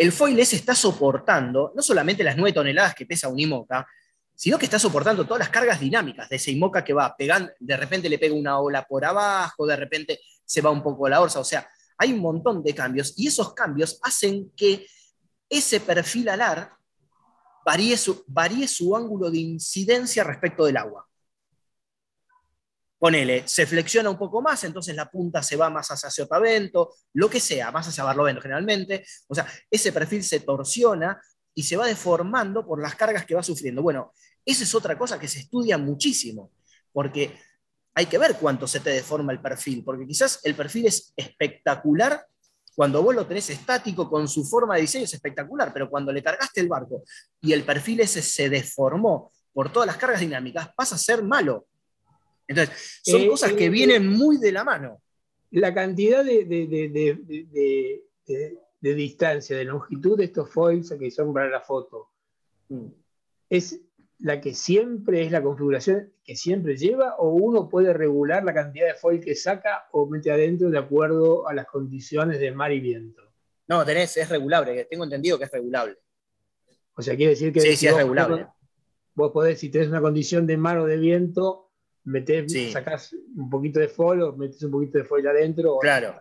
[0.00, 3.86] el foil ese está soportando no solamente las 9 toneladas que pesa un IMOCA,
[4.34, 7.76] sino que está soportando todas las cargas dinámicas de ese IMOCA que va pegando, de
[7.76, 11.38] repente le pega una ola por abajo, de repente se va un poco la orza,
[11.38, 14.86] o sea, hay un montón de cambios, y esos cambios hacen que
[15.50, 16.72] ese perfil alar
[17.66, 21.06] varíe su, varíe su ángulo de incidencia respecto del agua.
[23.00, 27.30] Ponele, se flexiona un poco más, entonces la punta se va más hacia Sotavento, lo
[27.30, 29.06] que sea, más hacia Barlovento generalmente.
[29.26, 31.18] O sea, ese perfil se torsiona
[31.54, 33.82] y se va deformando por las cargas que va sufriendo.
[33.82, 34.12] Bueno,
[34.44, 36.52] esa es otra cosa que se estudia muchísimo,
[36.92, 37.38] porque
[37.94, 42.22] hay que ver cuánto se te deforma el perfil, porque quizás el perfil es espectacular
[42.74, 46.22] cuando vos lo tenés estático con su forma de diseño es espectacular, pero cuando le
[46.22, 47.02] cargaste el barco
[47.40, 51.66] y el perfil ese se deformó por todas las cargas dinámicas, pasa a ser malo.
[52.50, 55.00] Entonces, son Eh, cosas que eh, vienen muy de la mano.
[55.52, 58.02] La cantidad de, de- de-
[58.80, 62.08] de- distancia, de longitud de estos foils que son para la foto,
[63.48, 63.80] ¿es
[64.18, 68.86] la que siempre es la configuración que siempre lleva o uno puede regular la cantidad
[68.86, 72.80] de foil que saca o mete adentro de acuerdo a las condiciones de mar y
[72.80, 73.22] viento?
[73.68, 75.96] No, tenés, es regulable, tengo entendido que es regulable.
[76.94, 78.46] O sea, quiere decir que Sí, si sí, es vos- regulable.
[79.14, 81.69] Vos podés, si tenés una condición de mar o de viento,
[82.04, 82.70] metés, Sí.
[82.72, 85.74] sacás un poquito de foil o metés un poquito de foil adentro.
[85.76, 86.20] o- Claro.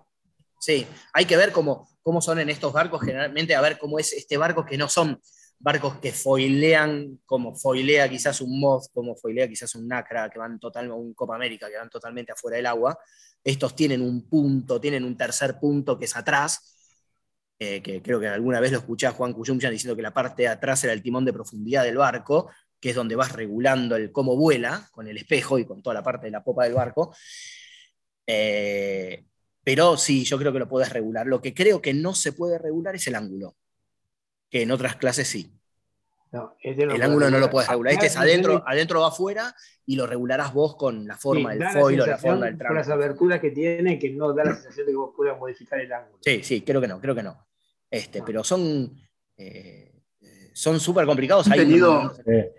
[0.60, 4.12] Sí, hay que ver cómo, cómo son en estos barcos, generalmente, a ver cómo es
[4.14, 5.20] este barco que no son
[5.58, 10.60] barcos que foilean como foilea quizás un Moth, como foilea quizás un Nacra, que van
[10.60, 12.98] total, o un Copa América, que van totalmente afuera del agua.
[13.44, 16.76] Estos tienen un punto, tienen un tercer punto que es atrás,
[17.58, 20.44] eh, que creo que alguna vez lo escuché a Juan Cuyumchan diciendo que la parte
[20.44, 22.50] de atrás era el timón de profundidad del barco,
[22.80, 26.04] que es donde vas regulando el cómo vuela, con el espejo y con toda la
[26.04, 27.14] parte de la popa del barco.
[28.26, 29.26] Eh,
[29.64, 31.28] pero sí, yo creo que lo puedes regular.
[31.28, 33.56] Lo que creo que no se puede regular es el ángulo,
[34.50, 35.54] que en otras clases sí.
[36.32, 37.92] No, este El lo ángulo no lo puedes regular.
[37.94, 39.56] Este es adentro, adentro o afuera
[39.86, 42.86] y lo regularás vos con la forma del foil o la forma del Por las
[42.86, 43.02] tramo.
[43.02, 46.20] aberturas que tiene, que no da la sensación de que vos puedas modificar el ángulo.
[46.22, 47.48] Sí, sí, creo que no, creo que no.
[47.90, 48.24] Este, Ah.
[48.24, 48.96] pero son
[49.38, 49.89] eh,
[50.60, 51.48] son súper complicados.
[51.48, 52.54] Han tenido- Eh,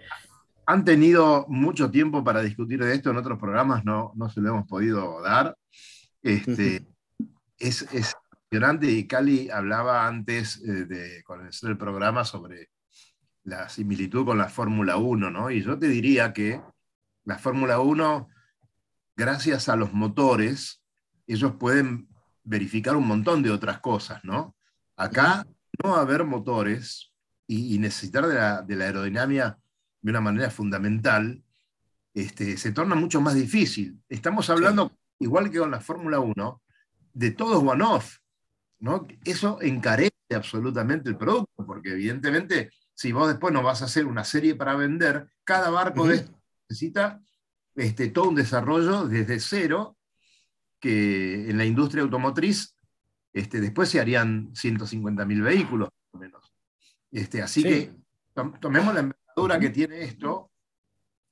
[0.67, 4.51] Han tenido mucho tiempo para discutir de esto, en otros programas no, no se lo
[4.51, 5.57] hemos podido dar.
[6.23, 6.87] Este,
[7.59, 12.69] es, es impresionante y Cali hablaba antes eh, de comenzar el programa sobre
[13.43, 15.51] la similitud con la Fórmula 1, ¿no?
[15.51, 16.61] Y yo te diría que
[17.25, 18.29] la Fórmula 1,
[19.17, 20.83] gracias a los motores,
[21.27, 22.09] ellos pueden
[22.45, 24.55] verificar un montón de otras cosas, ¿no?
[24.97, 25.45] Acá
[25.83, 27.10] no haber motores
[27.51, 29.59] y, y necesitar de la, de la aerodinámica
[30.01, 31.43] de una manera fundamental,
[32.15, 34.01] este, se torna mucho más difícil.
[34.09, 36.63] Estamos hablando, igual que con la Fórmula 1,
[37.13, 38.19] de todo es one-off.
[38.79, 39.05] ¿no?
[39.25, 44.23] Eso encarece absolutamente el producto, porque evidentemente, si vos después no vas a hacer una
[44.23, 46.23] serie para vender, cada barco de Ujú.
[46.23, 46.37] estos
[46.69, 47.21] necesita
[47.75, 49.97] este, todo un desarrollo desde cero,
[50.79, 52.77] que en la industria automotriz
[53.33, 56.50] este, después se harían 150.000 vehículos, o menos.
[57.13, 57.69] Este, así Sí.
[57.69, 57.93] que
[58.35, 60.51] tom- tomemos la envergadura que tiene esto,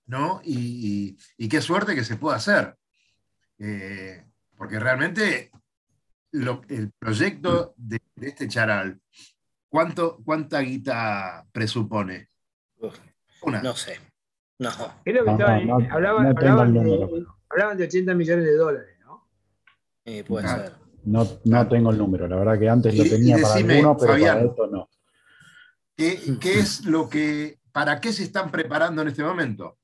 [0.07, 0.41] ¿no?
[0.45, 2.77] Y, y- y qué suerte que se pueda hacer.
[3.59, 4.25] Eh,
[4.57, 5.51] porque realmente
[6.33, 9.01] lo- el proyecto de, de este charal,
[9.69, 12.29] ¿cuánto, ¿cuánta guita presupone?
[13.43, 13.63] Una.
[13.63, 13.99] no sé.
[14.59, 14.71] No.
[15.05, 17.37] Creo que No, estaban- no, no, hablaban, no hablaban de, número.
[17.49, 19.29] hablaban de 80 millones de dólares, ¿no?
[20.05, 20.57] Eh, puede Ah.
[20.57, 20.73] ser.
[21.05, 23.97] no, no tengo el número, la verdad que antes lo Y- tenía para decime, alguno,
[23.97, 24.37] pero Fabián.
[24.39, 24.89] para esto no.
[25.99, 29.79] ¿Qué, qué es lo que, para qué se están preparando en este momento?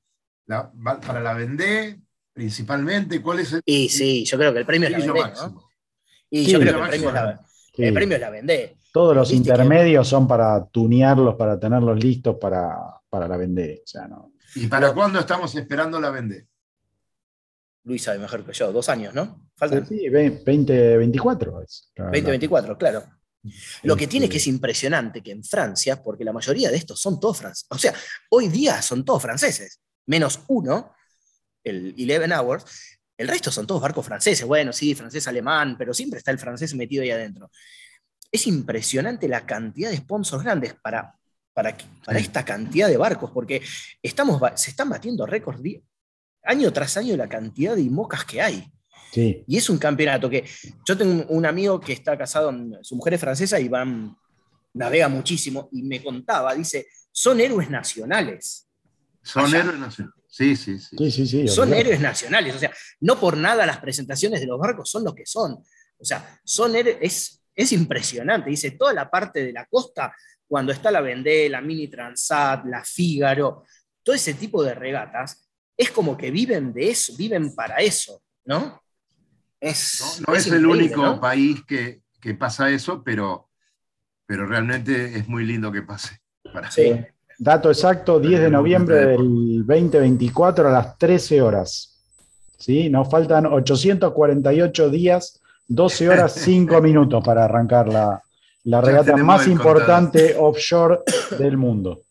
[0.47, 0.71] La-
[1.05, 1.99] ¿Para la Vendée
[2.31, 3.21] principalmente?
[3.21, 5.31] ¿Cuál es el Y sí, yo creo que el premio es la Vendée.
[6.29, 7.45] Y Sí, yo creo que el máximo premio, es la,
[7.75, 7.83] Sí.
[7.83, 8.77] el premio es la Vendée.
[8.93, 12.77] Todos los que- intermedios son para tunearlos, para tenerlos listos para,
[13.09, 13.81] para la vender.
[13.83, 14.31] O sea, no.
[14.55, 16.47] ¿Y para cuándo estamos esperando la Vendée?
[17.83, 19.49] Luis sabe mejor que yo, dos años, ¿no?
[19.57, 21.91] Faltan Sí, ve- 2024 es.
[21.97, 23.03] la- 2024, claro.
[23.83, 26.99] Lo que Este, tiene que es impresionante que en Francia, porque la mayoría de estos
[26.99, 27.93] son todos franceses, o sea,
[28.29, 30.93] hoy día son todos franceses, menos uno,
[31.63, 32.65] el 11 Hours,
[33.17, 36.75] el resto son todos barcos franceses, bueno, sí, francés, alemán, pero siempre está el francés
[36.75, 37.49] metido ahí adentro.
[38.31, 41.15] Es impresionante la cantidad de sponsors grandes para,
[41.53, 43.61] para, para esta cantidad de barcos, porque
[44.01, 45.61] estamos, se están batiendo récords
[46.43, 48.71] año tras año la cantidad de IMOCAS que hay.
[49.15, 50.43] Sí, Y es un campeonato que
[50.85, 54.13] yo tengo un- amigo que está casado, su mujer es francesa y van,
[54.73, 58.67] navega muchísimo y me contaba, dice, son héroes nacionales.
[59.23, 59.59] Son Allá.
[59.59, 60.15] héroes nacionales.
[60.27, 60.97] Sí, sí, sí.
[60.97, 61.27] sí, sí.
[61.27, 65.05] sí, Son héroes nacionales, o sea, no por nada las presentaciones de los barcos son
[65.05, 65.53] lo que son.
[65.97, 68.49] O sea, son héroes, es, es impresionante.
[68.49, 70.13] Dice, toda la parte de la costa,
[70.45, 73.63] cuando está la Vendée, la Mini Transat, la Fígaro,
[74.03, 75.47] todo ese tipo de regatas,
[75.77, 78.81] es como que viven de eso, viven para eso, ¿no?
[79.65, 81.19] Es, No, no es, el único ¿no?
[81.19, 83.49] país que, que pasa eso, pero,
[84.25, 86.19] pero realmente es muy lindo que pase.
[86.53, 87.03] Para, Sí.
[87.37, 91.91] Dato exacto, 10 de noviembre del 2024 a las 13 horas.
[92.57, 92.89] ¿Sí?
[92.89, 98.21] Nos faltan 848 días, 12 horas, 5 minutos para arrancar la,
[98.63, 100.99] la regata más importante offshore
[101.37, 102.03] del mundo.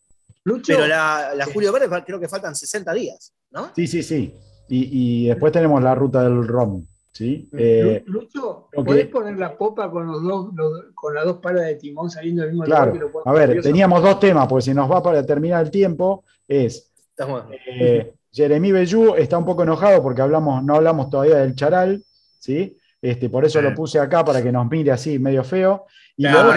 [0.43, 3.71] Lucho, Pero la, la Julio Verde creo que faltan 60 días, ¿no?
[3.75, 4.35] Sí, sí, sí.
[4.69, 6.85] Y, y después tenemos la ruta del ROM.
[7.15, 7.49] ¿Sí?
[7.57, 8.85] Eh, Lucho, ok.
[8.85, 12.41] ¿podés poner la popa con, los dos, los- con las dos palas de timón saliendo
[12.41, 12.93] del mismo claro.
[12.93, 13.09] lugar?
[13.23, 16.91] que A ver, teníamos dos temas, porque si nos va para terminar el tiempo, es
[17.17, 22.03] Estamos- Eh, Jeremy Bellú está un poco enojado porque hablamos, no hablamos todavía del charal,
[22.37, 22.75] ¿sí?
[23.01, 23.63] Este, por eso Sí.
[23.65, 25.85] lo puse acá para que nos mire así medio feo.
[26.17, 26.51] Y Claro, otro-.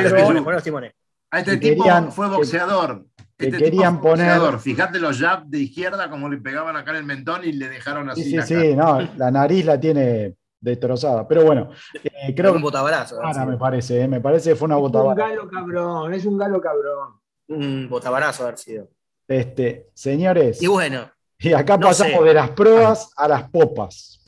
[1.31, 3.05] A este que tipo querían- fue boxeador.
[3.37, 4.47] que Este tipo querían fue boxeador.
[4.55, 7.69] poner- Fíjate los jabs de izquierda como le pegaban acá en el mentón y le
[7.69, 11.27] dejaron así sí, sí, sí, no, la nariz la tiene destrozada.
[11.29, 11.71] Pero bueno,
[12.03, 13.23] eh, creo un que botabarazo.
[13.23, 16.39] Ahora me parece, eh, me parece que fue una Es un galo cabrón, es un
[16.39, 17.21] galo cabrón.
[17.49, 18.89] Un botabarazo haber sido.
[19.27, 22.25] Este, señores, Y bueno, y acá no pasamos sé.
[22.25, 24.25] de las pruebas a las popas.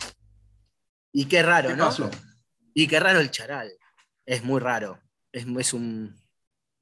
[1.12, 1.86] y qué raro, ¿Qué ¿no?
[1.86, 2.08] pasó?
[2.74, 3.70] Y qué raro el charal.
[4.24, 4.98] Es muy raro.
[5.32, 6.14] Es, es un,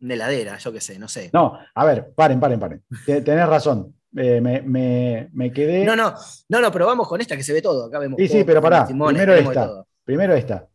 [0.01, 1.31] una heladera, yo qué sé, no sé.
[1.33, 2.85] No, a ver, paren, paren, paren.
[3.07, 3.95] Te- Tenés razón.
[4.17, 5.85] Eh, me, me- me quedé.
[5.85, 6.15] No, no,
[6.49, 7.87] no, no, pero vamos con esta que se ve todo.
[7.87, 9.85] Acá vemos Sí, sí, pero pará, timones, primero esta.
[10.05, 10.69] Primero esta.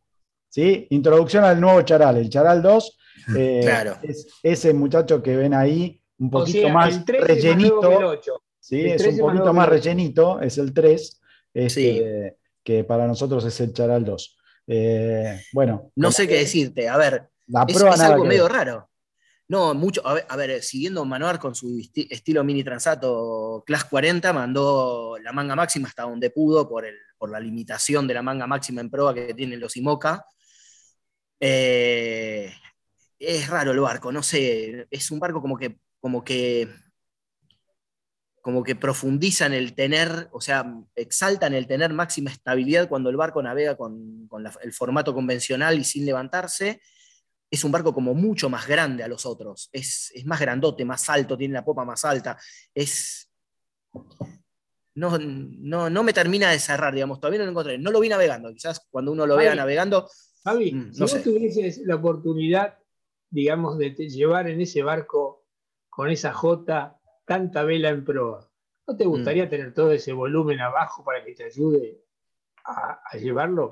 [0.50, 0.86] ¿sí?
[0.92, 2.98] Introducción al nuevo charal, el charal 2.
[3.38, 3.98] eh, Claro.
[4.04, 7.58] Es ese muchacho que ven ahí, un O poquito sea, más el 13 es más
[7.58, 8.08] nuevo que el rellenito.
[8.10, 8.44] 8.
[8.60, 8.80] ¿sí?
[8.82, 11.22] el Es 13 un poquito más rellenito, es el 3,
[11.56, 12.38] este, Sí.
[12.64, 14.38] que para nosotros es el charal 2.
[14.68, 16.88] Eh, bueno, No sé qué decirte.
[16.88, 18.52] A ver, La es, prueba es nada algo medio ver.
[18.54, 18.90] raro.
[19.54, 20.01] No, mucho.
[20.08, 25.56] A ver, siguiendo Manuar con su esti- estilo mini transato Class 40, mandó la manga
[25.56, 29.14] máxima hasta donde pudo por, el, por la limitación de la manga máxima en proa
[29.14, 30.26] que tienen los IMOCA.
[31.39, 32.51] Eh,
[33.20, 34.88] es raro el barco, no sé.
[34.89, 36.68] Es un barco como que, como que
[38.41, 43.12] como que profundiza en el tener, o sea, exalta en el tener máxima estabilidad cuando
[43.12, 46.82] el barco navega con, con el formato convencional y sin levantarse.
[47.54, 49.70] Es un barco como mucho más grande a los otros.
[49.72, 52.36] Es, es más grandote, más alto, tiene la popa más alta.
[52.74, 53.30] Es.
[54.95, 57.20] No, no, no me termina de cerrar, digamos.
[57.20, 57.78] Todavía no lo encontré.
[57.78, 58.51] No lo vi navegando.
[58.51, 60.10] Quizás cuando uno lo vea navegando.
[60.43, 61.20] Javi, Mm, si vos sé.
[61.20, 62.80] tuvieses la oportunidad,
[63.30, 65.45] digamos, de te- llevar en ese barco
[65.89, 68.49] con esa J tanta vela en proa,
[68.88, 68.97] ¿no Mm.
[68.97, 72.03] te gustaría tener todo ese volumen abajo para que te ayude
[72.64, 73.70] a, a llevarlo?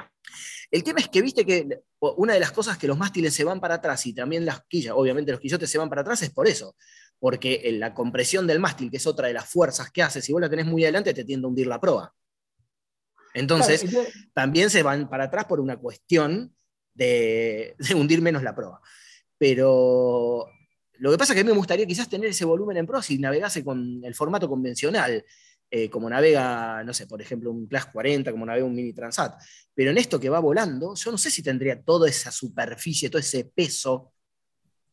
[0.69, 3.59] El tema es que viste que una de las cosas que los mástiles se van
[3.59, 6.47] para atrás y también las quillas, obviamente los quillotes se van para atrás, es por
[6.47, 6.75] eso.
[7.19, 10.31] Porque en la compresión del mástil, que es otra de las fuerzas que hace, si
[10.31, 12.13] vos la tenés muy adelante, te tiende a hundir la proa.
[13.33, 16.55] Entonces, Claro, también se van para atrás por una cuestión
[16.93, 18.81] de, de hundir menos la proa.
[19.37, 20.47] Pero
[20.93, 23.01] lo que pasa es que a mí me gustaría quizás tener ese volumen en proa
[23.01, 25.25] si navegase con el formato convencional,
[25.71, 29.41] eh, como navega, no sé, por ejemplo, un Class 40, como navega un Mini Transat.
[29.73, 33.19] Pero en esto que va volando, yo no sé si tendría toda esa superficie, todo
[33.19, 34.13] ese peso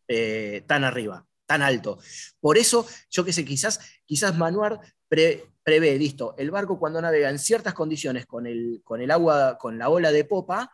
[0.07, 1.99] eh, tan arriba, tan alto.
[2.41, 7.29] Por eso, yo qué sé, quizás, quizás Manuar pre- prevé, listo, el barco cuando navega
[7.29, 10.71] en ciertas condiciones con el, con el agua, con la ola de popa,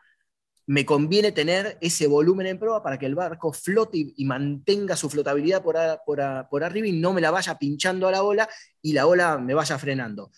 [0.67, 5.11] me conviene tener ese volumen en proa para que el barco flote y, mantenga su
[5.11, 8.49] flotabilidad por, arriba y no me la vaya pinchando a la ola
[8.81, 10.31] y la ola me vaya frenando.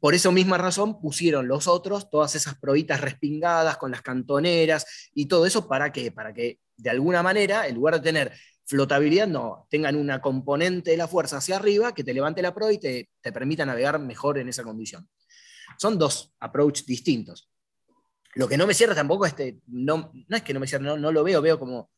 [0.00, 5.26] Por esa misma razón pusieron los otros todas esas probitas respingadas con las cantoneras y
[5.26, 8.32] todo eso para que, para que de alguna manera, en lugar de tener
[8.66, 12.72] flotabilidad, no, tengan una componente de la fuerza hacia arriba que te levante la proa
[12.72, 15.08] y te, permita navegar mejor en esa condición.
[15.78, 17.48] Son dos approach distintos.
[18.34, 20.96] Lo que no me cierra tampoco este, no, no es que no me cierre, no,
[20.96, 21.90] no lo veo, veo como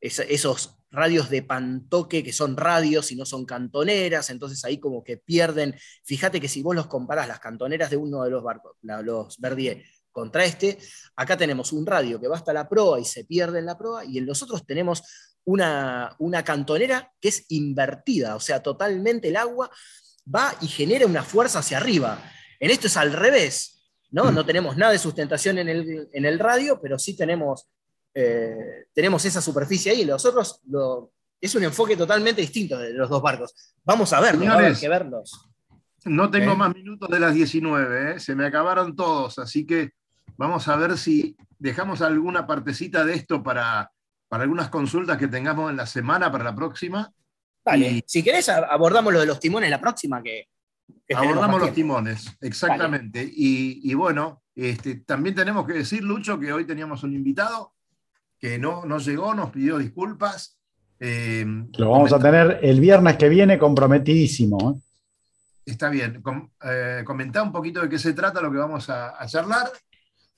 [0.00, 5.02] es- esos radios de pantoque que son radios y no son cantoneras, entonces ahí como
[5.02, 5.74] que pierden.
[6.04, 9.38] Fíjate que si vos los comparás las cantoneras de uno de los barcos, la- los
[9.38, 10.78] Verdier, contra este,
[11.16, 14.04] acá tenemos un radio que va hasta la proa y se pierde en la proa,
[14.04, 15.02] y en los otros tenemos
[15.44, 19.70] una, una cantonera que es invertida, o sea, totalmente el agua
[20.32, 22.22] va y genera una fuerza hacia arriba.
[22.60, 23.81] En esto es al revés,
[24.12, 24.30] ¿no?
[24.30, 27.66] No tenemos nada de sustentación en el, en el radio, pero sí tenemos,
[28.14, 30.04] eh, tenemos esa superficie ahí.
[30.04, 31.10] Los otros lo-
[31.40, 33.52] es un enfoque totalmente distinto de los dos barcos.
[33.84, 35.48] Vamos a verlos, va a haber que verlos.
[36.04, 36.56] No tengo ¿Eh?
[36.56, 38.20] más minutos de las 19, ¿eh?
[38.20, 39.90] se me acabaron todos, así que
[40.36, 43.90] vamos a ver si dejamos alguna partecita de esto para,
[44.28, 47.12] para algunas consultas que tengamos en la semana para la próxima.
[47.64, 50.48] Dale, Y- si querés abordamos lo de los timones la próxima que...
[51.14, 53.22] que Abordamos los timones, exactamente.
[53.22, 57.72] Y, y bueno, este, también tenemos que decir, Lucho, que hoy teníamos un invitado
[58.38, 60.58] que no, no llegó, nos pidió disculpas.
[60.98, 61.44] Eh,
[61.78, 64.72] Lo vamos a tener el viernes que viene comprometidísimo.
[64.76, 64.80] ¿eh?
[65.66, 66.20] Está bien.
[66.22, 69.68] Com- eh, comentá un poquito de qué se trata lo que vamos a, a charlar.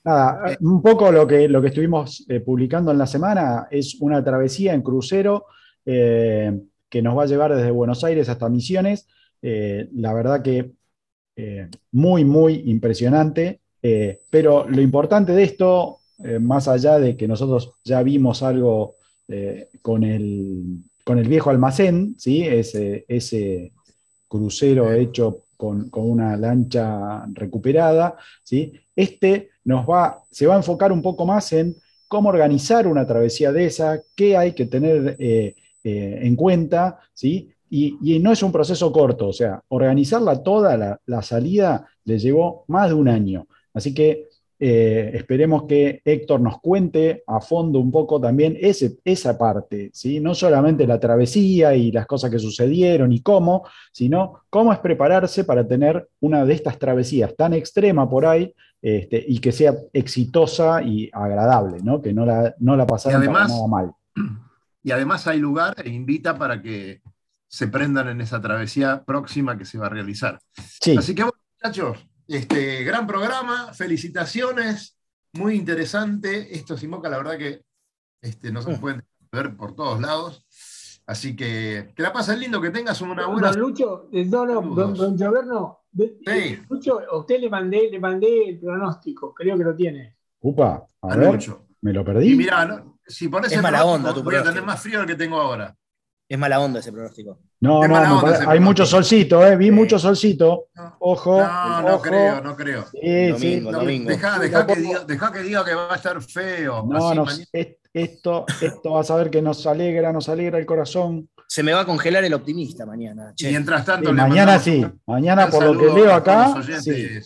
[0.04, 0.56] Nada, Eh.
[0.60, 4.74] un poco lo que, lo que estuvimos eh, publicando en la semana es una travesía
[4.74, 5.46] en crucero
[5.86, 6.52] eh,
[6.90, 9.06] que nos va a llevar desde Buenos Aires hasta Misiones.
[9.46, 10.72] Eh, la verdad que
[11.36, 13.60] eh, muy, muy impresionante.
[13.82, 15.98] eh, pero lo importante de esto,
[16.40, 18.94] más allá de que nosotros ya vimos algo
[19.82, 22.42] con, el, con el viejo almacén, ¿sí?
[22.42, 23.72] ese, ese
[24.28, 28.72] crucero hecho con, con una lancha recuperada, ¿sí?
[28.96, 31.74] este nos va, se va a enfocar un poco más en
[32.08, 35.16] cómo organizar una travesía de esa, qué hay que tener
[35.86, 37.50] eh, en cuenta, ¿sí?
[37.76, 42.64] Y, no es un proceso corto, o sea, organizarla toda la, la salida le llevó
[42.68, 43.48] más de un año.
[43.72, 44.28] Así que
[44.60, 50.20] eh, esperemos que Héctor nos cuente a fondo un poco también ese, esa parte, ¿sí?
[50.20, 55.42] no solamente la travesía y las cosas que sucedieron y cómo, sino cómo es prepararse
[55.42, 60.82] para tener una de estas travesías tan extrema por ahí este, y que sea exitosa
[60.82, 62.00] y agradable, ¿no?
[62.00, 63.92] que no la, no la pasaron además, nada mal.
[64.86, 67.00] Y además hay lugar e invita para que
[67.54, 70.40] se prendan en esa travesía próxima que se va a realizar.
[70.58, 74.98] Así que, bueno, muchachos, este, gran programa, felicitaciones,
[75.34, 76.52] muy interesante.
[76.56, 77.62] Esto Simoca, la verdad que
[78.20, 78.80] este, no se mm.
[78.80, 80.44] puede ver por todos lados.
[81.06, 83.52] Así que que la pasen lindo, que tengas una buena.
[83.52, 86.58] Don Lucho, eh, no, no, don, don Lloverno, sí.
[86.68, 90.16] Lucho, a usted le mandé, le mandé el pronóstico, creo que lo tiene.
[90.40, 91.38] Upa, a, ver,
[91.82, 92.32] me lo perdí.
[92.32, 95.40] Y mirá, si pones es mala onda, voy a tener más frío del que tengo
[95.40, 95.72] ahora.
[96.26, 97.38] Es mala onda ese pronóstico.
[97.60, 99.56] No, no, hay mucho solcito, ¿eh?
[99.56, 100.68] Vi mucho solcito.
[101.00, 101.38] Ojo.
[101.38, 102.86] No, no creo, no creo.
[102.90, 104.08] Sí, domingo, domingo.
[104.08, 104.46] Deja, que
[104.76, 106.84] diga, que diga que va a estar feo.
[106.86, 107.26] No, no,
[107.92, 111.28] esto, esto vas a ver que nos alegra, nos alegra el corazón.
[111.46, 113.34] Se me va a congelar el optimista mañana.
[113.36, 116.54] Y mientras tanto, mañana sí, mañana por lo que leo acá.
[116.80, 117.20] Sí.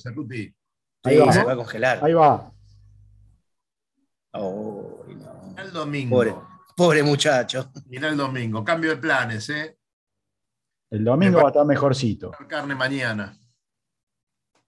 [1.04, 1.32] Ahí va.
[1.32, 2.00] se va a congelar.
[2.02, 2.52] Ahí va.
[4.32, 5.04] Oh,
[5.56, 6.16] El domingo.
[6.16, 6.47] Pobre
[7.04, 7.70] muchacho.
[7.86, 9.78] Mira el domingo, cambio de planes, ¿eh?
[10.90, 12.30] El domingo va a estar mejorcito.
[12.48, 13.36] Carne mañana.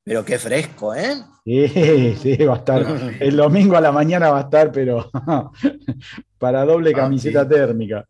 [0.03, 1.15] Pero qué fresco, ¿eh?
[1.45, 1.69] Sí,
[2.21, 2.83] sí, va a estar.
[3.21, 5.11] El domingo a la mañana va a estar, pero
[6.39, 8.07] para doble camiseta térmica.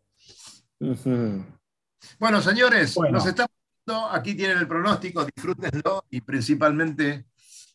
[2.19, 3.51] Bueno, señores, nos estamos
[3.85, 4.07] viendo.
[4.09, 7.25] Aquí tienen el pronóstico, disfrútenlo y principalmente.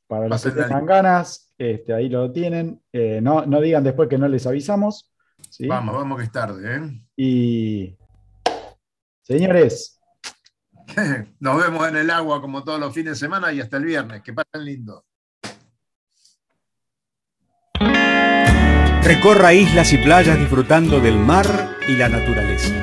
[0.06, 2.80] Para los que tengan ganas, este, ahí lo tienen.
[2.92, 5.12] Eh, no, no digan después que no les avisamos.
[5.68, 6.76] Vamos, vamos que es tarde.
[6.76, 7.02] ¿eh?
[7.16, 7.96] Y
[9.22, 10.00] señores.
[11.40, 14.22] Nos vemos en el agua como todos los fines de semana y hasta el viernes.
[14.22, 15.04] Que pasen lindo.
[19.02, 21.46] Recorra islas y playas disfrutando del mar
[21.86, 22.74] y la naturaleza.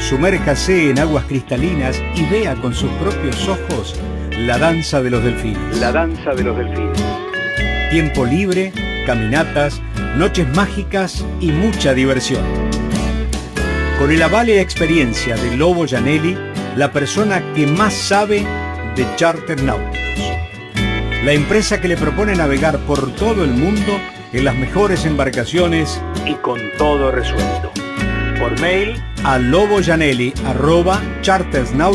[0.00, 3.94] Sumérjase en aguas cristalinas y vea con sus propios ojos
[4.30, 5.78] la danza de los delfines.
[5.78, 7.00] La danza de los delfines.
[7.90, 8.72] Tiempo libre,
[9.08, 9.80] caminatas,
[10.18, 12.44] noches mágicas y mucha diversión.
[13.98, 16.36] Con el aval y experiencia de Lobo Janelli,
[16.76, 18.44] la persona que más sabe
[18.96, 19.96] de charter náuticos.
[21.24, 23.98] La empresa que le propone navegar por todo el mundo
[24.34, 27.72] en las mejores embarcaciones y con todo resuelto.
[28.38, 31.78] Por mail a loboyanelli.chartersnautics.com